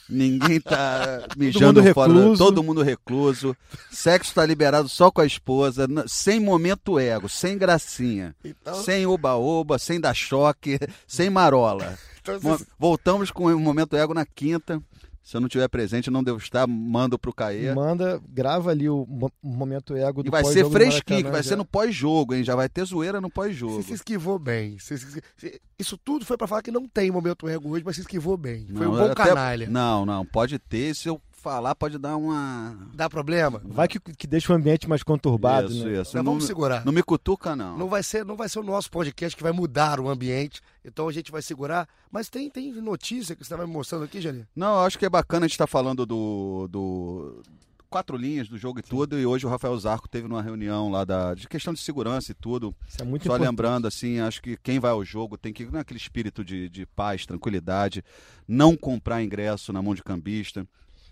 [0.10, 2.44] ninguém tá mijando mundo fora, recluso.
[2.44, 3.56] todo mundo recluso.
[3.92, 9.78] Sexo tá liberado só com a esposa, sem momento ego, sem gracinha, Então, sem oba-oba,
[9.78, 11.98] sem dar choque, sem marola.
[12.22, 14.82] então vocês- Voltamos com o momento ego na quinta.
[15.30, 17.72] Se eu não tiver presente, não devo estar, mando pro Caê.
[17.72, 21.50] Manda, grava ali o mo- o momento ego do E vai ser fresquinho, vai já.
[21.50, 22.44] ser no pós-jogo, hein?
[22.44, 23.76] Já vai ter zoeira no pós-jogo.
[23.76, 24.80] Você se esquivou bem.
[24.80, 28.02] Se- se- Isso tudo foi pra falar que não tem momento ego hoje, mas se
[28.02, 28.66] esquivou bem.
[28.76, 29.70] Foi um Não, bom até- canalha.
[29.70, 30.96] Não, não, pode ter.
[30.96, 32.78] Se eu falar, pode dar uma.
[32.94, 33.62] Dá problema?
[33.66, 35.94] Vai que, que deixa o ambiente mais conturbado, isso, né?
[36.02, 36.16] isso.
[36.16, 36.86] Nós Não, vamos segurar.
[36.86, 37.78] não me cutuca, não.
[37.78, 40.62] Não vai ser, não vai ser o nosso podcast que vai mudar o ambiente.
[40.86, 41.88] Então a gente vai segurar.
[42.12, 44.46] Mas tem, tem notícia que você vai me mostrando aqui, Janine?
[44.56, 47.42] Não, eu acho que é bacana a gente estar falando do, do.
[47.90, 51.04] Quatro linhas do jogo e tudo, e hoje o Rafael Zarco teve numa reunião lá
[51.04, 52.76] da, de questão de segurança e tudo.
[52.88, 53.48] Isso é muito Só importante.
[53.50, 56.86] lembrando, assim, acho que quem vai ao jogo tem que ir naquele espírito de, de
[56.86, 58.04] paz, tranquilidade,
[58.48, 60.68] não comprar ingresso na mão de cambista.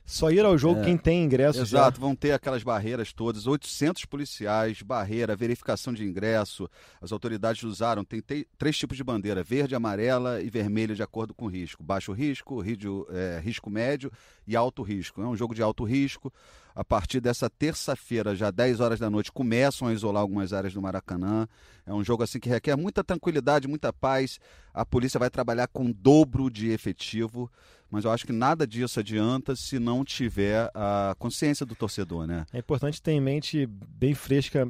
[0.10, 0.86] Só ir ao jogo É.
[0.86, 1.80] quem tem ingresso já.
[1.80, 6.70] Exato, vão ter aquelas barreiras todas, 800 policiais, barreira, verificação de ingresso.
[7.02, 11.34] As autoridades usaram, tem te- três tipos de bandeira, verde, amarela e vermelha de acordo
[11.34, 11.84] com o risco.
[11.84, 14.10] Baixo risco, rídio- é, risco médio
[14.48, 15.22] e alto risco.
[15.22, 16.32] É um jogo de alto risco.
[16.80, 20.80] A partir dessa terça-feira, já 10 horas da noite, começam a isolar algumas áreas do
[20.82, 21.48] Maracanã.
[21.88, 24.40] É um jogo assim que requer muita tranquilidade, muita paz.
[24.72, 27.52] A polícia vai trabalhar com dobro de efetivo,
[27.90, 32.46] mas eu acho que nada disso adianta se não tiver a consciência do torcedor, né?
[32.54, 34.68] É importante ter em mente bem fresca a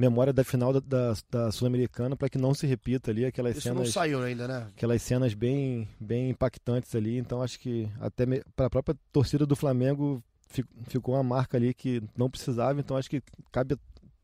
[0.00, 3.66] memória da final da, da- da Sul-Americana para que não se repita ali aquelas Isso
[3.70, 4.68] não cenas saiu ainda, né?
[4.76, 7.18] aquelas cenas bem bem impactantes ali.
[7.18, 10.22] Então acho que até para a própria torcida do Flamengo
[10.86, 12.80] ficou uma marca ali que não precisava.
[12.80, 13.76] Então acho que cabe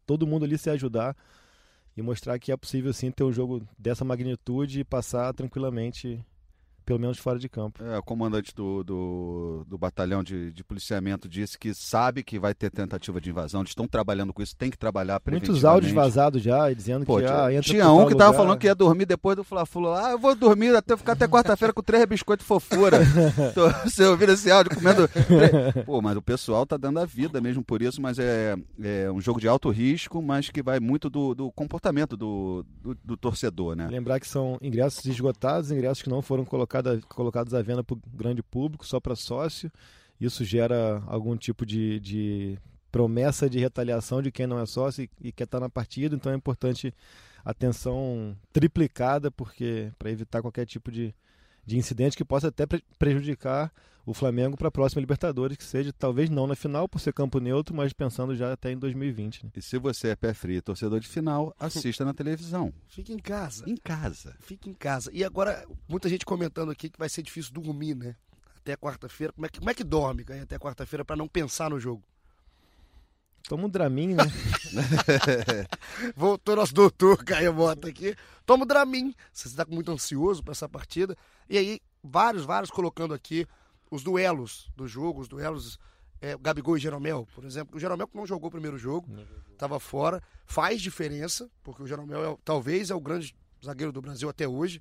[0.07, 1.17] todo mundo ali se ajudar
[1.97, 6.25] e mostrar que é possível sim ter um jogo dessa magnitude e passar tranquilamente,
[6.85, 7.83] pelo menos fora de campo.
[7.83, 12.55] É, o comandante do, do, do batalhão de, de policiamento disse que sabe que vai
[12.55, 13.61] ter tentativa de invasão.
[13.61, 17.25] Eles estão trabalhando com isso, tem que trabalhar Muitos áudios vazados já, dizendo Pô, que
[17.25, 18.43] ah, tinha, entra tinha um que tava lugar.
[18.45, 19.93] falando que ia dormir depois do Fla-Flu.
[19.93, 22.99] Ah, eu vou dormir até ficar até quarta-feira com três biscoitos fofura.
[23.55, 25.09] Tô- Você ouviu esse áudio comendo.
[25.87, 29.21] Pô, mas o pessoal tá dando a vida mesmo por isso, mas é, é um
[29.21, 33.75] jogo de alto risco, mas que vai muito do, do comportamento do, do, do torcedor,
[33.75, 33.89] né?
[33.89, 36.45] Lembrar que são ingressos esgotados, ingressos que não foram
[36.75, 39.71] colocada- colocados à venda para o grande público, só para sócio.
[40.21, 42.59] Isso gera algum tipo de, de
[42.91, 46.15] promessa de retaliação de quem não é sócio e, e quer estar na partida.
[46.17, 46.95] Então é importante
[47.45, 51.15] atenção triplicada, porque para evitar qualquer tipo de,
[51.67, 53.73] de incidente que possa até pre- prejudicar
[54.07, 57.39] o Flamengo para a próxima Libertadores, que seja talvez não na final por ser campo
[57.41, 59.45] neutro, mas pensando já até em 2020.
[59.45, 59.51] né?
[59.57, 62.71] E se você é pé frio, torcedor de final, assista na televisão.
[62.87, 63.65] Fica em casa.
[63.67, 64.37] Em casa.
[64.41, 65.11] Fica em casa.
[65.13, 68.15] E agora, muita gente comentando aqui que vai ser difícil dormir, né?
[68.59, 69.33] Até quarta-feira.
[69.33, 72.03] Como é que, como é que dorme, Caio, até quarta-feira pra não pensar no jogo?
[73.49, 74.25] Toma um Dramin, né?
[76.17, 78.15] Voltou nosso doutor Caio Mota aqui.
[78.47, 79.15] Toma o Dramin.
[79.33, 81.17] Você está muito ansioso para essa partida.
[81.49, 83.47] E aí, vários, vários colocando aqui
[83.91, 85.79] os duelos do jogo, os duelos.
[86.21, 87.77] É, Gabigol e Jeromel, por exemplo.
[87.77, 89.07] O Jeromel que não jogou o primeiro jogo,
[89.53, 90.23] estava fora.
[90.47, 94.81] Faz diferença, porque o Jeromel é, talvez é o grande zagueiro do Brasil até hoje.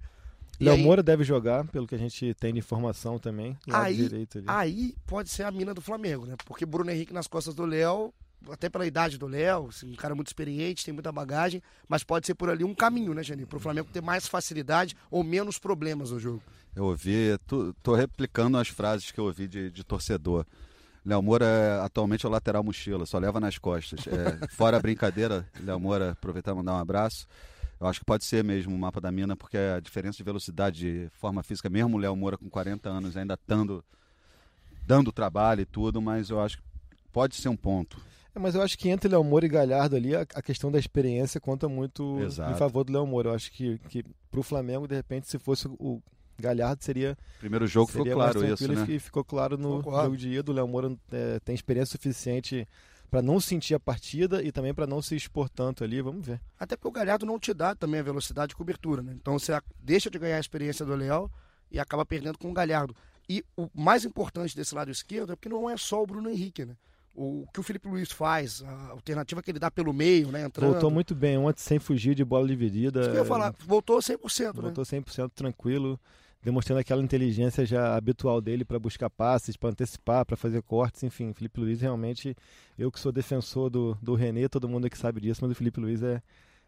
[0.60, 3.58] Léo Moura deve jogar, pelo que a gente tem de informação também.
[3.72, 4.10] Aí-.
[4.48, 6.36] Aí pode ser a mina do Flamengo, né?
[6.46, 8.14] Porque Bruno Henrique nas costas do Léo,
[8.52, 12.28] até pela idade do Léo, assim, um cara muito experiente, tem muita bagagem, mas pode
[12.28, 13.46] ser por ali um caminho, né, Janine?
[13.46, 16.42] Pro Flamengo ter mais facilidade ou menos problemas no jogo.
[16.76, 20.46] Eu ouvi, tô, tô replicando as frases que eu ouvi de, de torcedor.
[21.06, 24.06] Léo Moura é, atualmente é o lateral mochila, só leva nas costas.
[24.08, 27.28] É, fora a brincadeira, Léo Moura, aproveitar e mandar um abraço.
[27.80, 30.80] Eu acho que pode ser mesmo o mapa da mina, porque a diferença de velocidade,
[30.80, 33.84] de forma física, mesmo o Léo Moura com 40 anos ainda estando
[34.86, 36.64] dando trabalho e tudo, mas eu acho que
[37.12, 37.98] pode ser um ponto.
[38.36, 40.80] É, mas eu acho que entre Léo Moura e Galhardo ali, a, a questão da
[40.80, 42.52] experiência conta muito Exato.
[42.52, 43.30] em favor do Léo Moura.
[43.30, 46.02] Eu acho que, que pro Flamengo, de repente, se fosse o
[46.40, 48.96] Galhardo, seria, Primeiro jogo ficou seria claro mais isso, tranquilo né?
[48.96, 50.52] e ficou claro no jogo de ida.
[50.52, 52.68] O Léo Moura é, tem experiência suficiente
[53.10, 56.02] para não sentir a partida e também para não se expor tanto ali.
[56.02, 56.42] Vamos ver.
[56.60, 59.14] Até porque o Galhardo não te dá também a velocidade de cobertura, né?
[59.16, 61.30] Então você deixa de ganhar a experiência do Léo
[61.70, 62.96] e acaba perdendo com o Galhardo.
[63.30, 66.66] E o mais importante desse lado esquerdo é porque não é só o Bruno Henrique,
[66.66, 66.76] né?
[67.16, 70.46] O que o Felipe Luiz faz, a alternativa que ele dá pelo meio, né?
[70.46, 70.72] Entrando.
[70.72, 73.02] Voltou muito bem ontem, sem fugir de bola dividida.
[73.02, 74.62] Isso que eu ia falar, voltou 100%, né?
[74.64, 76.00] Voltou 100% tranquilo,
[76.42, 81.32] demonstrando aquela inteligência já habitual dele para buscar passes, para antecipar, para fazer cortes, enfim.
[81.34, 82.36] Felipe Luiz realmente,
[82.80, 85.80] eu que sou defensor do, do René, todo mundo aqui sabe disso, mas o Felipe
[85.80, 86.20] Luiz é,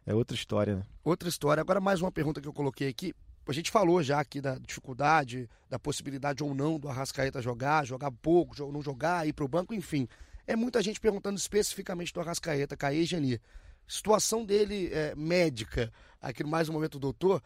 [0.05, 0.75] é outra história.
[0.75, 0.83] Né?
[1.03, 1.59] Outra história.
[1.59, 3.15] Agora mais uma pergunta que eu coloquei aqui.
[3.47, 8.11] a gente falou já aqui da dificuldade, da possibilidade ou não do Arrascaeta jogar, jogar
[8.11, 10.07] pouco, não jogar, ir para o banco, enfim.
[10.47, 13.39] É muita gente perguntando especificamente do Arrascaeta, Caê Geni.
[13.87, 17.41] Situação dele é, médica, aqui no mais um momento doutor,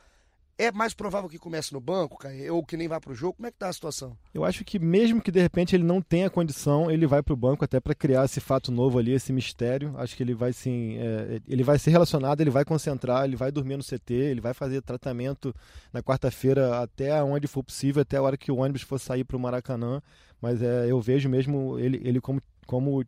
[0.60, 3.36] é mais provável que comece no banco, Caio, ou que nem vá para o jogo?
[3.36, 4.18] Como é que tá a situação?
[4.34, 7.38] Eu acho que mesmo que de repente ele não tenha condição, ele vai para o
[7.38, 9.94] banco até para criar esse fato novo ali, esse mistério.
[9.98, 13.54] Acho que ele vai sim, é, ele vai ser relacionado, ele vai concentrar, ele vai
[13.54, 15.56] dormir no CT, ele vai fazer tratamento
[15.94, 19.38] na quarta-feira até onde for possível, até a hora que o ônibus for sair para
[19.38, 20.02] o Maracanã.
[20.42, 23.04] Mas é, eu vejo mesmo ele, ele como, como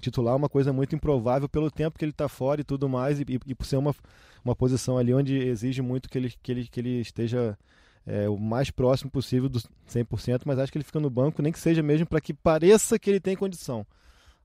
[0.00, 3.24] titular uma coisa muito improvável pelo tempo que ele está fora e tudo mais, e,
[3.46, 3.94] e, por ser uma,
[4.44, 7.56] uma posição ali onde exige muito que ele, que ele, que ele esteja
[8.04, 11.52] é, o mais próximo possível do 100%, mas acho que ele fica no banco, nem
[11.52, 13.86] que seja mesmo para que pareça que ele tem condição.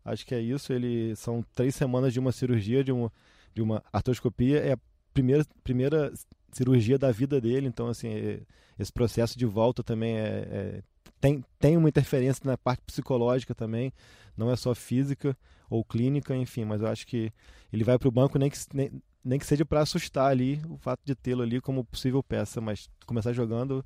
[0.05, 0.71] Acho que é isso.
[0.71, 3.11] Ele são três semanas de uma cirurgia, de uma,
[3.55, 4.79] de uma artroscopia, é a
[5.15, 6.13] primeira, primeira
[6.53, 8.41] cirurgia da vida dele, então assim é,
[8.77, 10.83] esse processo de volta também é, é
[11.19, 13.93] tem, tem uma interferência na parte psicológica também,
[14.35, 15.37] não é só física
[15.69, 17.31] ou clínica, enfim, mas eu acho que
[17.71, 18.91] ele vai para o banco nem que, nem,
[19.23, 22.89] nem que seja para assustar ali o fato de tê-lo ali como possível peça, mas
[23.05, 23.85] começar jogando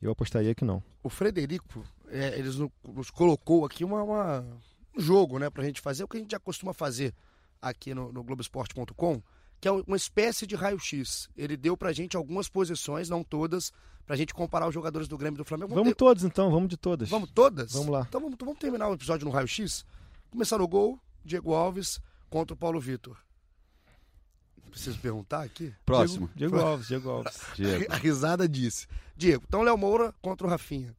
[0.00, 0.82] eu apostaria que não.
[1.02, 4.40] O Frederico, é, eles nos colocou aqui uma, uma,
[4.96, 7.14] um jogo né, para a gente fazer, o que a gente já costuma fazer
[7.60, 9.22] aqui no, no Globoesporte.com,
[9.62, 11.30] que é uma espécie de raio-x.
[11.36, 13.72] Ele deu para a gente algumas posições, não todas,
[14.04, 15.68] pra gente comparar os jogadores do Grêmio e do Flamengo.
[15.68, 15.98] Vamos, vamos ter...
[15.98, 17.08] todos então, vamos de todas.
[17.08, 17.72] Vamos todas?
[17.72, 18.04] Vamos lá.
[18.08, 19.84] Então vamos, vamos terminar o episódio no raio-x.
[20.32, 23.16] Começar no gol, Diego Alves contra o Paulo Vitor.
[24.68, 25.72] Preciso perguntar aqui?
[25.86, 26.28] Próximo.
[26.34, 27.40] Diego, Diego Alves, Diego Alves.
[27.54, 27.92] Diego.
[27.92, 28.88] A risada disse.
[29.16, 30.92] Diego, então Léo Moura contra o Rafinha.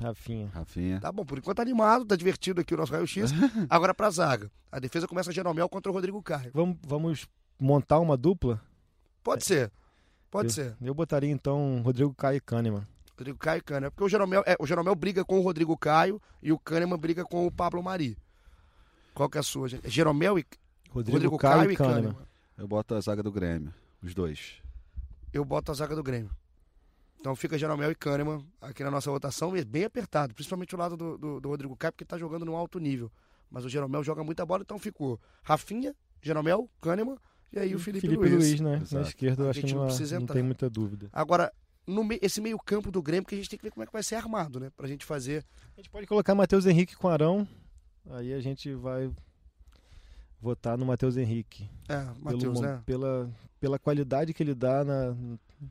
[0.00, 0.48] Rafinha.
[0.54, 1.00] Rafinha.
[1.00, 3.30] Tá bom, por enquanto tá animado, tá divertido aqui o nosso raio-x.
[3.68, 4.50] Agora pra zaga.
[4.72, 6.50] A defesa começa Jeromel contra o Rodrigo Caio.
[6.54, 8.60] Vamos, vamos montar uma dupla?
[9.22, 9.46] Pode é.
[9.46, 9.72] ser.
[10.30, 10.76] Pode eu, ser.
[10.80, 12.86] Eu botaria então Rodrigo Caio e Kahneman.
[13.16, 13.90] Rodrigo Caio e Kahneman.
[13.90, 17.24] Porque o Jeromel, é, o Jeromel briga com o Rodrigo Caio e o Kahneman briga
[17.24, 18.18] com o Pablo Mari.
[19.14, 19.86] Qual que é a sua, gente?
[19.86, 20.44] É Jeromel e
[20.90, 22.02] Rodrigo, Rodrigo Caio, Caio, e Kahneman.
[22.02, 22.26] Kahneman.
[22.58, 24.60] Eu boto a zaga do Grêmio, os dois.
[25.32, 26.30] Eu boto a zaga do Grêmio.
[27.18, 30.96] Então fica Jeromel e Kahneman aqui na nossa votação, e bem apertado, principalmente o lado
[30.96, 33.10] do, do, do Rodrigo Caio, porque está jogando no alto nível.
[33.50, 37.16] Mas o Jeromel joga muita bola, então ficou Rafinha, Jeromel, Kahneman
[37.52, 38.60] e aí o Felipe, Felipe Luiz.
[38.60, 38.82] Luiz né?
[38.90, 41.08] Na esquerda eu acho que não, não, não tem muita dúvida.
[41.12, 41.52] Agora,
[41.86, 42.18] no me...
[42.20, 44.02] esse meio campo do Grêmio que a gente tem que ver como é que vai
[44.02, 44.70] ser armado, né?
[44.76, 45.44] Pra gente fazer.
[45.76, 47.46] A gente pode colocar Matheus Henrique com Arão,
[48.10, 49.10] aí a gente vai
[50.40, 51.68] votar no Matheus Henrique.
[51.88, 52.82] É, Matheus, né?
[52.84, 53.30] Pela,
[53.60, 55.16] pela qualidade que ele dá na.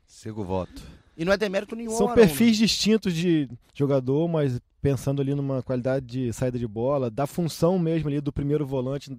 [0.08, 0.82] Sigo o voto.
[1.16, 1.92] E não é demérito nenhum.
[1.92, 2.66] São Arão, perfis né?
[2.66, 8.10] distintos de jogador, mas pensando ali numa qualidade de saída de bola, da função mesmo
[8.10, 9.16] ali do primeiro volante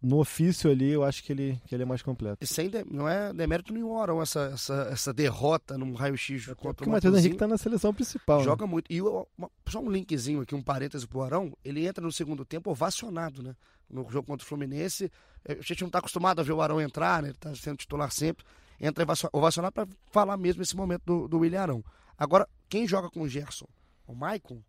[0.00, 2.38] no ofício ali, eu acho que ele, que ele é mais completo.
[2.40, 6.54] E sem de, não é demérito nenhum, Arão, essa, essa, essa derrota num raio-x é
[6.54, 8.38] contra o Matheus Henrique tá na seleção principal.
[8.38, 8.44] Né?
[8.44, 8.70] Joga né?
[8.70, 8.92] muito.
[8.92, 12.70] E uma, só um linkzinho aqui, um parêntese pro Arão, ele entra no segundo tempo
[12.70, 13.56] ovacionado, né?
[13.90, 15.10] No jogo contra o Fluminense.
[15.46, 17.30] A gente não tá acostumado a ver o Arão entrar, né?
[17.30, 18.44] Ele tá sendo titular sempre.
[18.80, 21.84] Entra ovacionado para falar mesmo esse momento do, do William Arão.
[22.16, 23.66] Agora, quem joga com o Gerson?
[24.06, 24.62] O Maicon?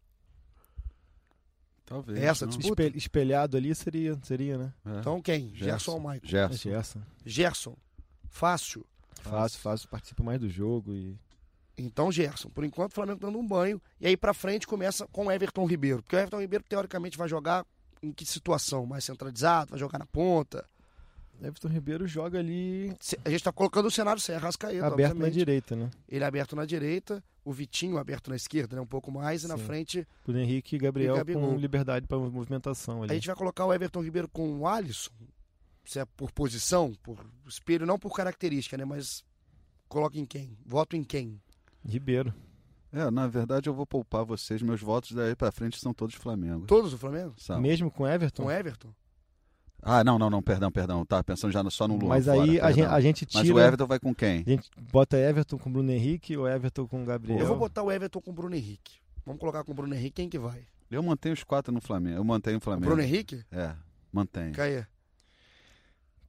[1.86, 2.20] Talvez.
[2.20, 2.84] Essa disputa?
[2.88, 4.74] espelhado ali seria, seria né?
[4.86, 5.00] É.
[5.00, 5.50] Então quem?
[5.50, 6.22] Gerson, Gerson ou Michael?
[6.24, 6.70] Gerson.
[6.70, 7.02] Gerson.
[7.26, 7.78] Gerson.
[8.30, 8.86] Fácil.
[9.22, 9.90] Fácil, fácil.
[9.90, 11.18] Participa mais do jogo e...
[11.78, 13.82] Então, Gerson, por enquanto o Flamengo dando um banho.
[14.00, 16.02] E aí pra frente começa com o Everton Ribeiro.
[16.02, 17.66] Porque o Everton Ribeiro, teoricamente, vai jogar
[18.02, 18.86] em que situação?
[18.86, 19.72] Mais centralizado?
[19.72, 20.66] Vai jogar na ponta?
[21.42, 22.90] Everton Ribeiro joga ali.
[23.24, 24.86] A gente está colocando o cenário sem Arrascaeta.
[24.86, 25.22] Aberto obviamente.
[25.22, 25.92] na direita, né?
[26.08, 28.82] Ele é aberto na direita, o Vitinho aberto na esquerda, né?
[28.82, 29.48] Um pouco mais, Sim.
[29.48, 30.08] e na frente.
[30.28, 33.04] O Henrique e Gabriel e com liberdade para movimentação.
[33.04, 33.12] Ali.
[33.12, 35.12] A gente vai colocar o Everton Ribeiro com o Alisson,
[35.84, 37.18] se é por posição, por
[37.48, 38.86] espelho, não por característica, né?
[38.86, 39.24] Mas
[39.88, 40.58] coloca em quem?
[40.66, 41.40] Voto em quem?
[41.88, 42.34] Ribeiro.
[42.92, 44.62] É, na verdade eu vou poupar vocês.
[44.62, 46.66] Meus votos daí para frente são todos Flamengo.
[46.66, 47.34] Todos do Flamengo?
[47.38, 47.60] São.
[47.60, 48.44] Mesmo com Everton?
[48.44, 48.90] Com Everton?
[49.82, 51.06] Ah, não, não, não, perdão, perdão.
[51.06, 52.10] Tava pensando já só no Luan.
[52.10, 53.44] Mas fora, aí a gente, a gente, tira.
[53.44, 54.44] Mas o Everton vai com quem?
[54.46, 57.40] A gente bota Everton com Bruno Henrique ou Everton com Gabriel?
[57.40, 58.94] Eu vou botar o Everton com Bruno Henrique.
[59.26, 60.66] Vamos colocar com o Bruno Henrique, quem que vai?
[60.90, 62.18] Eu mantenho os quatro no Flamengo.
[62.18, 62.86] Eu mantenho o Flamengo.
[62.86, 63.44] O Bruno Henrique?
[63.52, 63.74] É,
[64.12, 64.54] mantenho.
[64.54, 64.88] Caia.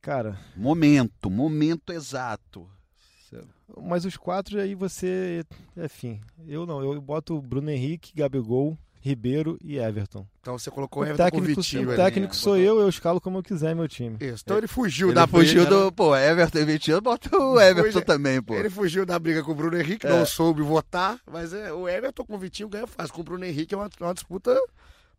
[0.01, 0.39] Cara.
[0.55, 2.69] Momento, momento exato.
[3.83, 5.45] Mas os quatro aí você.
[5.77, 6.83] Enfim, eu não.
[6.83, 10.27] Eu boto Bruno Henrique, Gabigol, Ribeiro e Everton.
[10.41, 11.91] Então você colocou o Everton técnico, com Vitinho.
[11.91, 12.43] O técnico ali, né?
[12.43, 14.17] sou eu, eu escalo como eu quiser meu time.
[14.21, 14.43] Isso.
[14.45, 15.85] Então ele fugiu ele da fugiu briga.
[15.85, 18.55] do, pô, Everton e Vitinho, bota o Everton Fugiu, também, pô.
[18.55, 20.11] Ele fugiu da briga com o Bruno Henrique, é.
[20.11, 23.15] não soube votar, mas é, o Everton com o Vitinho ganha fácil.
[23.15, 24.59] Com o Bruno Henrique é uma, uma disputa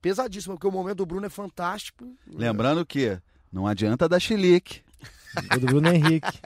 [0.02, 2.06] pesadíssima, porque o momento do Bruno é fantástico.
[2.28, 3.18] Lembrando que
[3.52, 4.82] não adianta dar chilique.
[5.50, 6.28] Gol do Bruno Henrique.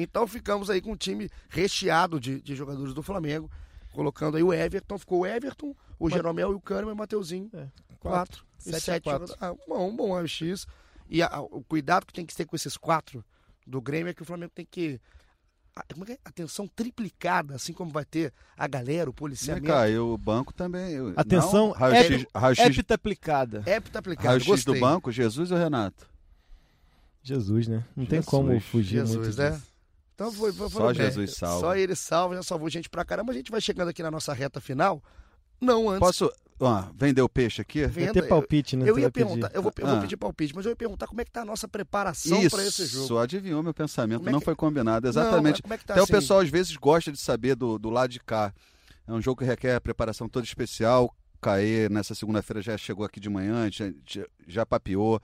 [0.00, 3.50] Então ficamos aí com um time recheado de, de jogadores do Flamengo,
[3.92, 6.96] colocando aí o Everton, ficou o Everton, o Mas- Jeromel e o Kahneman e o
[6.96, 7.50] Mateuzinho.
[7.54, 7.66] É,
[7.98, 8.44] Quatro.
[8.60, 9.34] E Sete a sete quatro.
[9.40, 10.66] Ah, bom, um bom AX.
[11.08, 13.24] E a- o cuidado que tem que ter com esses quatro
[13.66, 15.00] do Grêmio é que o Flamengo tem que.
[15.74, 16.18] a- Como é que é?
[16.24, 19.66] Atenção triplicada, assim como vai ter a galera, o Vem policiamento.
[19.66, 20.90] cá, e o banco também.
[20.92, 21.72] eu- Atenção, não?
[21.72, 23.62] raio-x, raio-x, Épita aplicada.
[23.66, 24.26] Hepta aplicado.
[24.28, 26.08] raio-x do banco, Jesus ou Renato?
[27.22, 27.84] Jesus, né?
[27.96, 29.50] Não tem Jesus, como fugir Jesus, muito né?
[29.50, 29.66] disso.
[30.18, 30.92] Então foi, foi, Só.
[30.92, 31.60] Jesus salva.
[31.60, 33.30] Só ele salva, já salvou gente pra caramba.
[33.30, 35.00] A gente vai chegando aqui na nossa reta final.
[35.60, 36.00] Não antes.
[36.00, 37.86] Posso ó, vender o peixe aqui?
[37.86, 38.88] Venda, ter palpite, né?
[38.90, 40.00] Eu Você ia perguntar, eu vou, eu vou Ah.
[40.00, 42.66] pedir palpite, mas eu ia perguntar como é que tá a nossa preparação Isso, para
[42.66, 43.16] esse jogo.
[43.18, 45.04] adivinhou meu pensamento, é não que- foi combinado.
[45.04, 45.62] Não, Exatamente.
[45.62, 46.12] como é que tá Até assim?
[46.12, 48.52] o pessoal às vezes gosta de saber do, do lado de cá.
[49.06, 51.14] É um jogo que requer preparação toda especial.
[51.40, 55.20] Caê nessa segunda-feira já chegou aqui de manhã, já, já- papeou.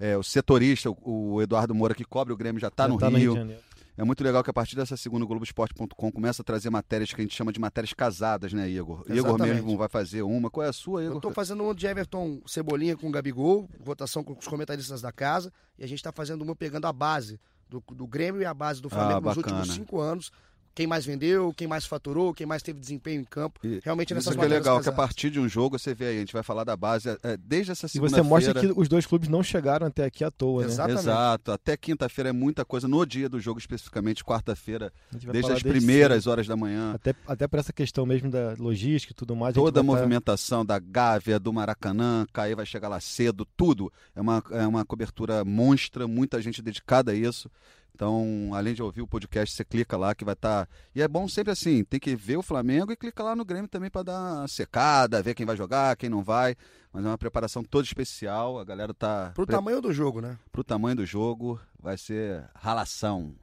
[0.00, 3.08] É, o setorista, o, o Eduardo Moura, que cobre o Grêmio, já está no, tá
[3.08, 3.34] Rio.
[3.34, 3.62] de Janeiro.
[4.02, 7.20] É muito legal que a partir dessa segunda o Globoesporte.com começa a trazer matérias que
[7.20, 9.04] a gente chama de matérias casadas, né, Igor?
[9.06, 9.54] Igor Exatamente.
[9.54, 10.50] mesmo vai fazer uma.
[10.50, 11.18] Qual é a sua, Igor?
[11.18, 15.12] Eu tô fazendo um de Everton Cebolinha com o Gabigol, votação com os comentaristas da
[15.12, 17.38] casa, e a gente tá fazendo uma pegando a base
[17.68, 20.32] do, do Grêmio e a base do Flamengo Ah, nos últimos cinco anos.
[20.74, 23.60] Quem mais vendeu, quem mais faturou, quem mais teve desempenho em campo.
[23.62, 26.06] E- Realmente nessas Isso que é legal, que a partir de um jogo você vê
[26.06, 28.74] aí, a gente vai falar da base, é, desde essa E você mostra segunda-feira.
[28.74, 30.68] que os dois clubes não chegaram até aqui à toa, né?
[30.68, 30.90] Exato.
[30.92, 31.02] Exatamente.
[31.02, 32.88] Exato, até quinta-feira é muita coisa.
[32.88, 34.92] No dia do jogo, especificamente, quarta-feira,
[35.30, 36.92] desde as primeiras horas da manhã.
[36.94, 39.54] Até, até para essa questão mesmo da logística e tudo mais.
[39.54, 43.92] Toda a movimentação da Gávea, do Maracanã, Caê vai chegar lá cedo, tudo.
[44.16, 47.50] É uma, é uma cobertura monstra, muita gente dedicada a isso.
[47.94, 50.68] Então, além de ouvir o podcast, você clica lá que vai estar.
[50.94, 53.68] E é bom sempre assim, tem que ver o Flamengo e clica lá no Grêmio
[53.68, 56.56] também para dar uma secada, ver quem vai jogar, quem não vai.
[56.92, 59.54] Mas é uma preparação toda especial, a galera tá Pro pre...
[59.54, 60.38] tamanho do jogo, né?
[60.50, 63.34] pro tamanho do jogo, vai ser ralação.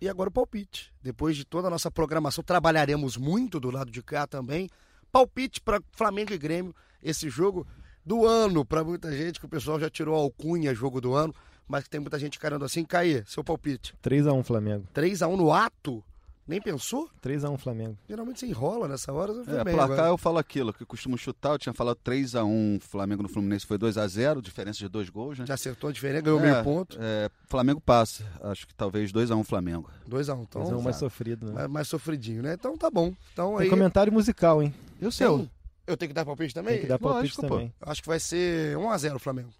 [0.00, 0.92] E agora o palpite.
[1.02, 4.68] Depois de toda a nossa programação, trabalharemos muito do lado de cá também.
[5.10, 7.66] Palpite para Flamengo e Grêmio, esse jogo
[8.04, 11.34] do ano para muita gente, que o pessoal já tirou a alcunha jogo do ano,
[11.68, 12.84] mas que tem muita gente carando assim.
[12.84, 13.94] Caí, seu palpite.
[14.02, 14.84] 3x1 Flamengo.
[14.94, 16.02] 3x1 no ato?
[16.46, 17.10] Nem pensou?
[17.22, 17.98] 3x1 Flamengo.
[18.08, 19.34] Geralmente você enrola nessa hora.
[19.34, 20.08] Você É, bem placar agora.
[20.08, 23.76] eu falo aquilo, que eu costumo chutar, eu tinha falado 3x1, Flamengo no Fluminense foi
[23.78, 25.44] 2x0, diferença de dois gols, né?
[25.44, 26.96] Já acertou a diferença, ganhou É, meio ponto.
[26.98, 29.90] é, Flamengo passa, acho que talvez 2x1 Flamengo.
[30.08, 30.42] 2x1.
[30.48, 31.52] Então, 3x1 mais sofrido, né?
[31.52, 32.54] mais, mais sofridinho, né?
[32.54, 33.12] Então tá bom.
[33.34, 33.68] Então Tem aí.
[33.70, 34.72] comentário musical, hein?
[35.02, 35.50] E o Tem-
[35.86, 36.74] Eu tenho que dar palpite também?
[36.76, 37.48] Tem que dar palpite lógico, pô.
[37.48, 37.74] também.
[37.82, 39.50] Acho que vai ser 1x0 Flamengo.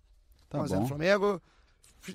[0.48, 0.86] Tá 1x0 bom.
[0.86, 1.42] Flamengo.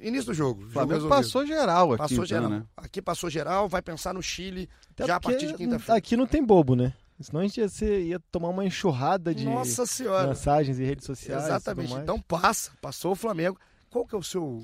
[0.01, 0.59] Início do jogo.
[0.59, 1.15] O jogo Flamengo resolvido.
[1.17, 2.49] passou geral aqui, Passou então, geral.
[2.49, 2.63] né?
[2.77, 5.97] Aqui passou geral, vai pensar no Chile Até já a partir de quinta-feira.
[5.97, 6.93] Aqui não tem bobo, né?
[7.21, 10.27] Senão a gente ia, ser- ia tomar uma enxurrada de Nossa senhora.
[10.27, 11.43] mensagens e redes sociais.
[11.45, 11.93] Exatamente.
[11.93, 13.57] Então passa, passou o Flamengo.
[13.89, 14.61] Qual que é o seu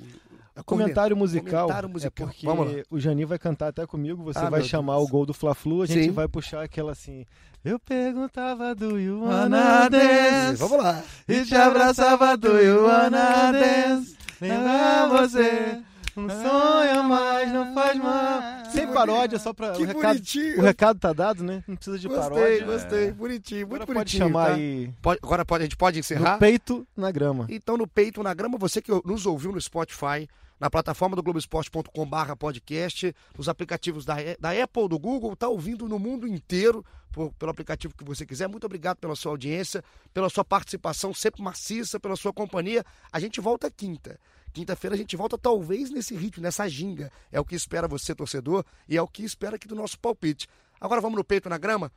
[0.56, 2.28] é, Comentário musical, Comentário musical.
[2.28, 2.84] é porque Vamos lá.
[2.90, 5.08] o Jani vai cantar até comigo, você Ah, vai chamar Deus.
[5.08, 6.12] o gol do Fla-Flu, a gente Sim.
[6.12, 7.26] vai puxar aquela assim...
[7.64, 11.04] Eu perguntava do you Wanna wanna dance Vamos lá.
[11.28, 14.18] E te abraçava do you wanna dance.
[14.42, 15.82] Lembrar você
[16.16, 19.72] Não sonha mais, não faz mal Sem paródia, só pra...
[19.72, 20.60] Que o, recado, bonitinho.
[20.60, 21.64] o recado tá dado, né?
[21.68, 23.12] Não precisa de Gostei, paródia gostei.
[23.12, 24.24] Bonitinho, muito Agora pode bonitinho.
[24.28, 24.54] chamar tá?
[24.56, 24.94] aí...
[25.02, 26.34] Pode- agora pode, a gente pode encerrar?
[26.34, 30.28] No peito, na grama Então, no Peito na Grama, você que nos ouviu no Spotify,
[30.60, 35.98] na plataforma do Globoesporte.com/barra podcast, nos aplicativos da, da Apple, do Google, tá ouvindo no
[35.98, 38.48] mundo inteiro, por- pelo aplicativo que você quiser.
[38.48, 39.84] Muito obrigado pela sua audiência,
[40.14, 42.84] pela sua participação sempre maciça, pela sua companhia.
[43.12, 44.20] A gente volta quinta.
[44.54, 47.12] Quinta-feira a gente volta talvez nesse ritmo, nessa ginga.
[47.32, 50.48] É o que espera você, torcedor, e é o que espera aqui do nosso palpite.
[50.82, 51.92] Agora vamos no Peito na Grama.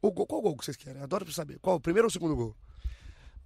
[0.00, 1.02] O gol, qual gol que vocês querem?
[1.02, 1.58] Adoro saber.
[1.58, 2.54] Qual, o primeiro ou o segundo gol?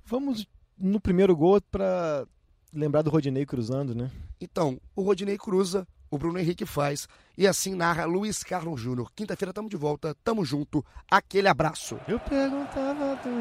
[0.05, 0.47] Vamos
[0.79, 2.27] no primeiro gol pra
[2.73, 4.11] lembrar do Rodinei cruzando, né?
[4.41, 7.09] Então, o Rodinei cruza, o Bruno Henrique faz,
[7.39, 9.11] e assim narra Luiz Carlos Júnior.
[9.17, 11.99] Quinta-feira tamo de volta, tamo junto, aquele abraço.
[12.07, 13.33] Eu perguntava do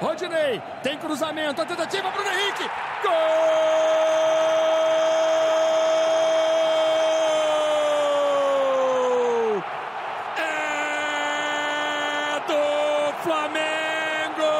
[0.00, 2.70] Rodinei, tem cruzamento, a tentativa, Bruno Henrique.
[3.02, 3.12] Gol!
[10.38, 10.42] É
[12.46, 14.52] do Flamengo!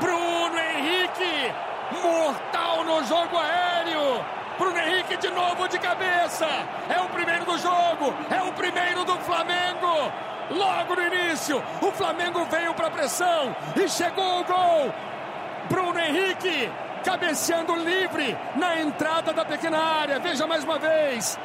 [0.00, 1.52] Bruno Henrique,
[2.02, 4.24] mortal no jogo aéreo.
[4.58, 6.46] Bruno Henrique de novo de cabeça.
[6.88, 10.12] É o primeiro do jogo, é o primeiro do Flamengo.
[10.50, 14.94] Logo no início, o Flamengo veio para pressão e chegou o gol.
[15.68, 16.70] Bruno Henrique
[17.04, 20.18] cabeceando livre na entrada da pequena área.
[20.18, 21.38] Veja mais uma vez.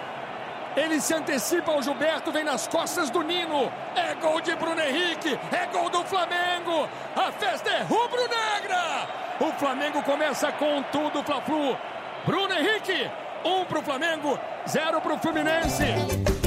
[0.75, 3.71] Ele se antecipa ao Gilberto, vem nas costas do Nino.
[3.95, 6.89] É gol de Bruno Henrique, é gol do Flamengo.
[7.15, 9.07] A festa é rubro-negra.
[9.39, 11.77] O Flamengo começa com tudo, Fla-Flu.
[12.25, 13.11] Bruno Henrique
[13.45, 16.42] um para o Flamengo, zero para o Fluminense.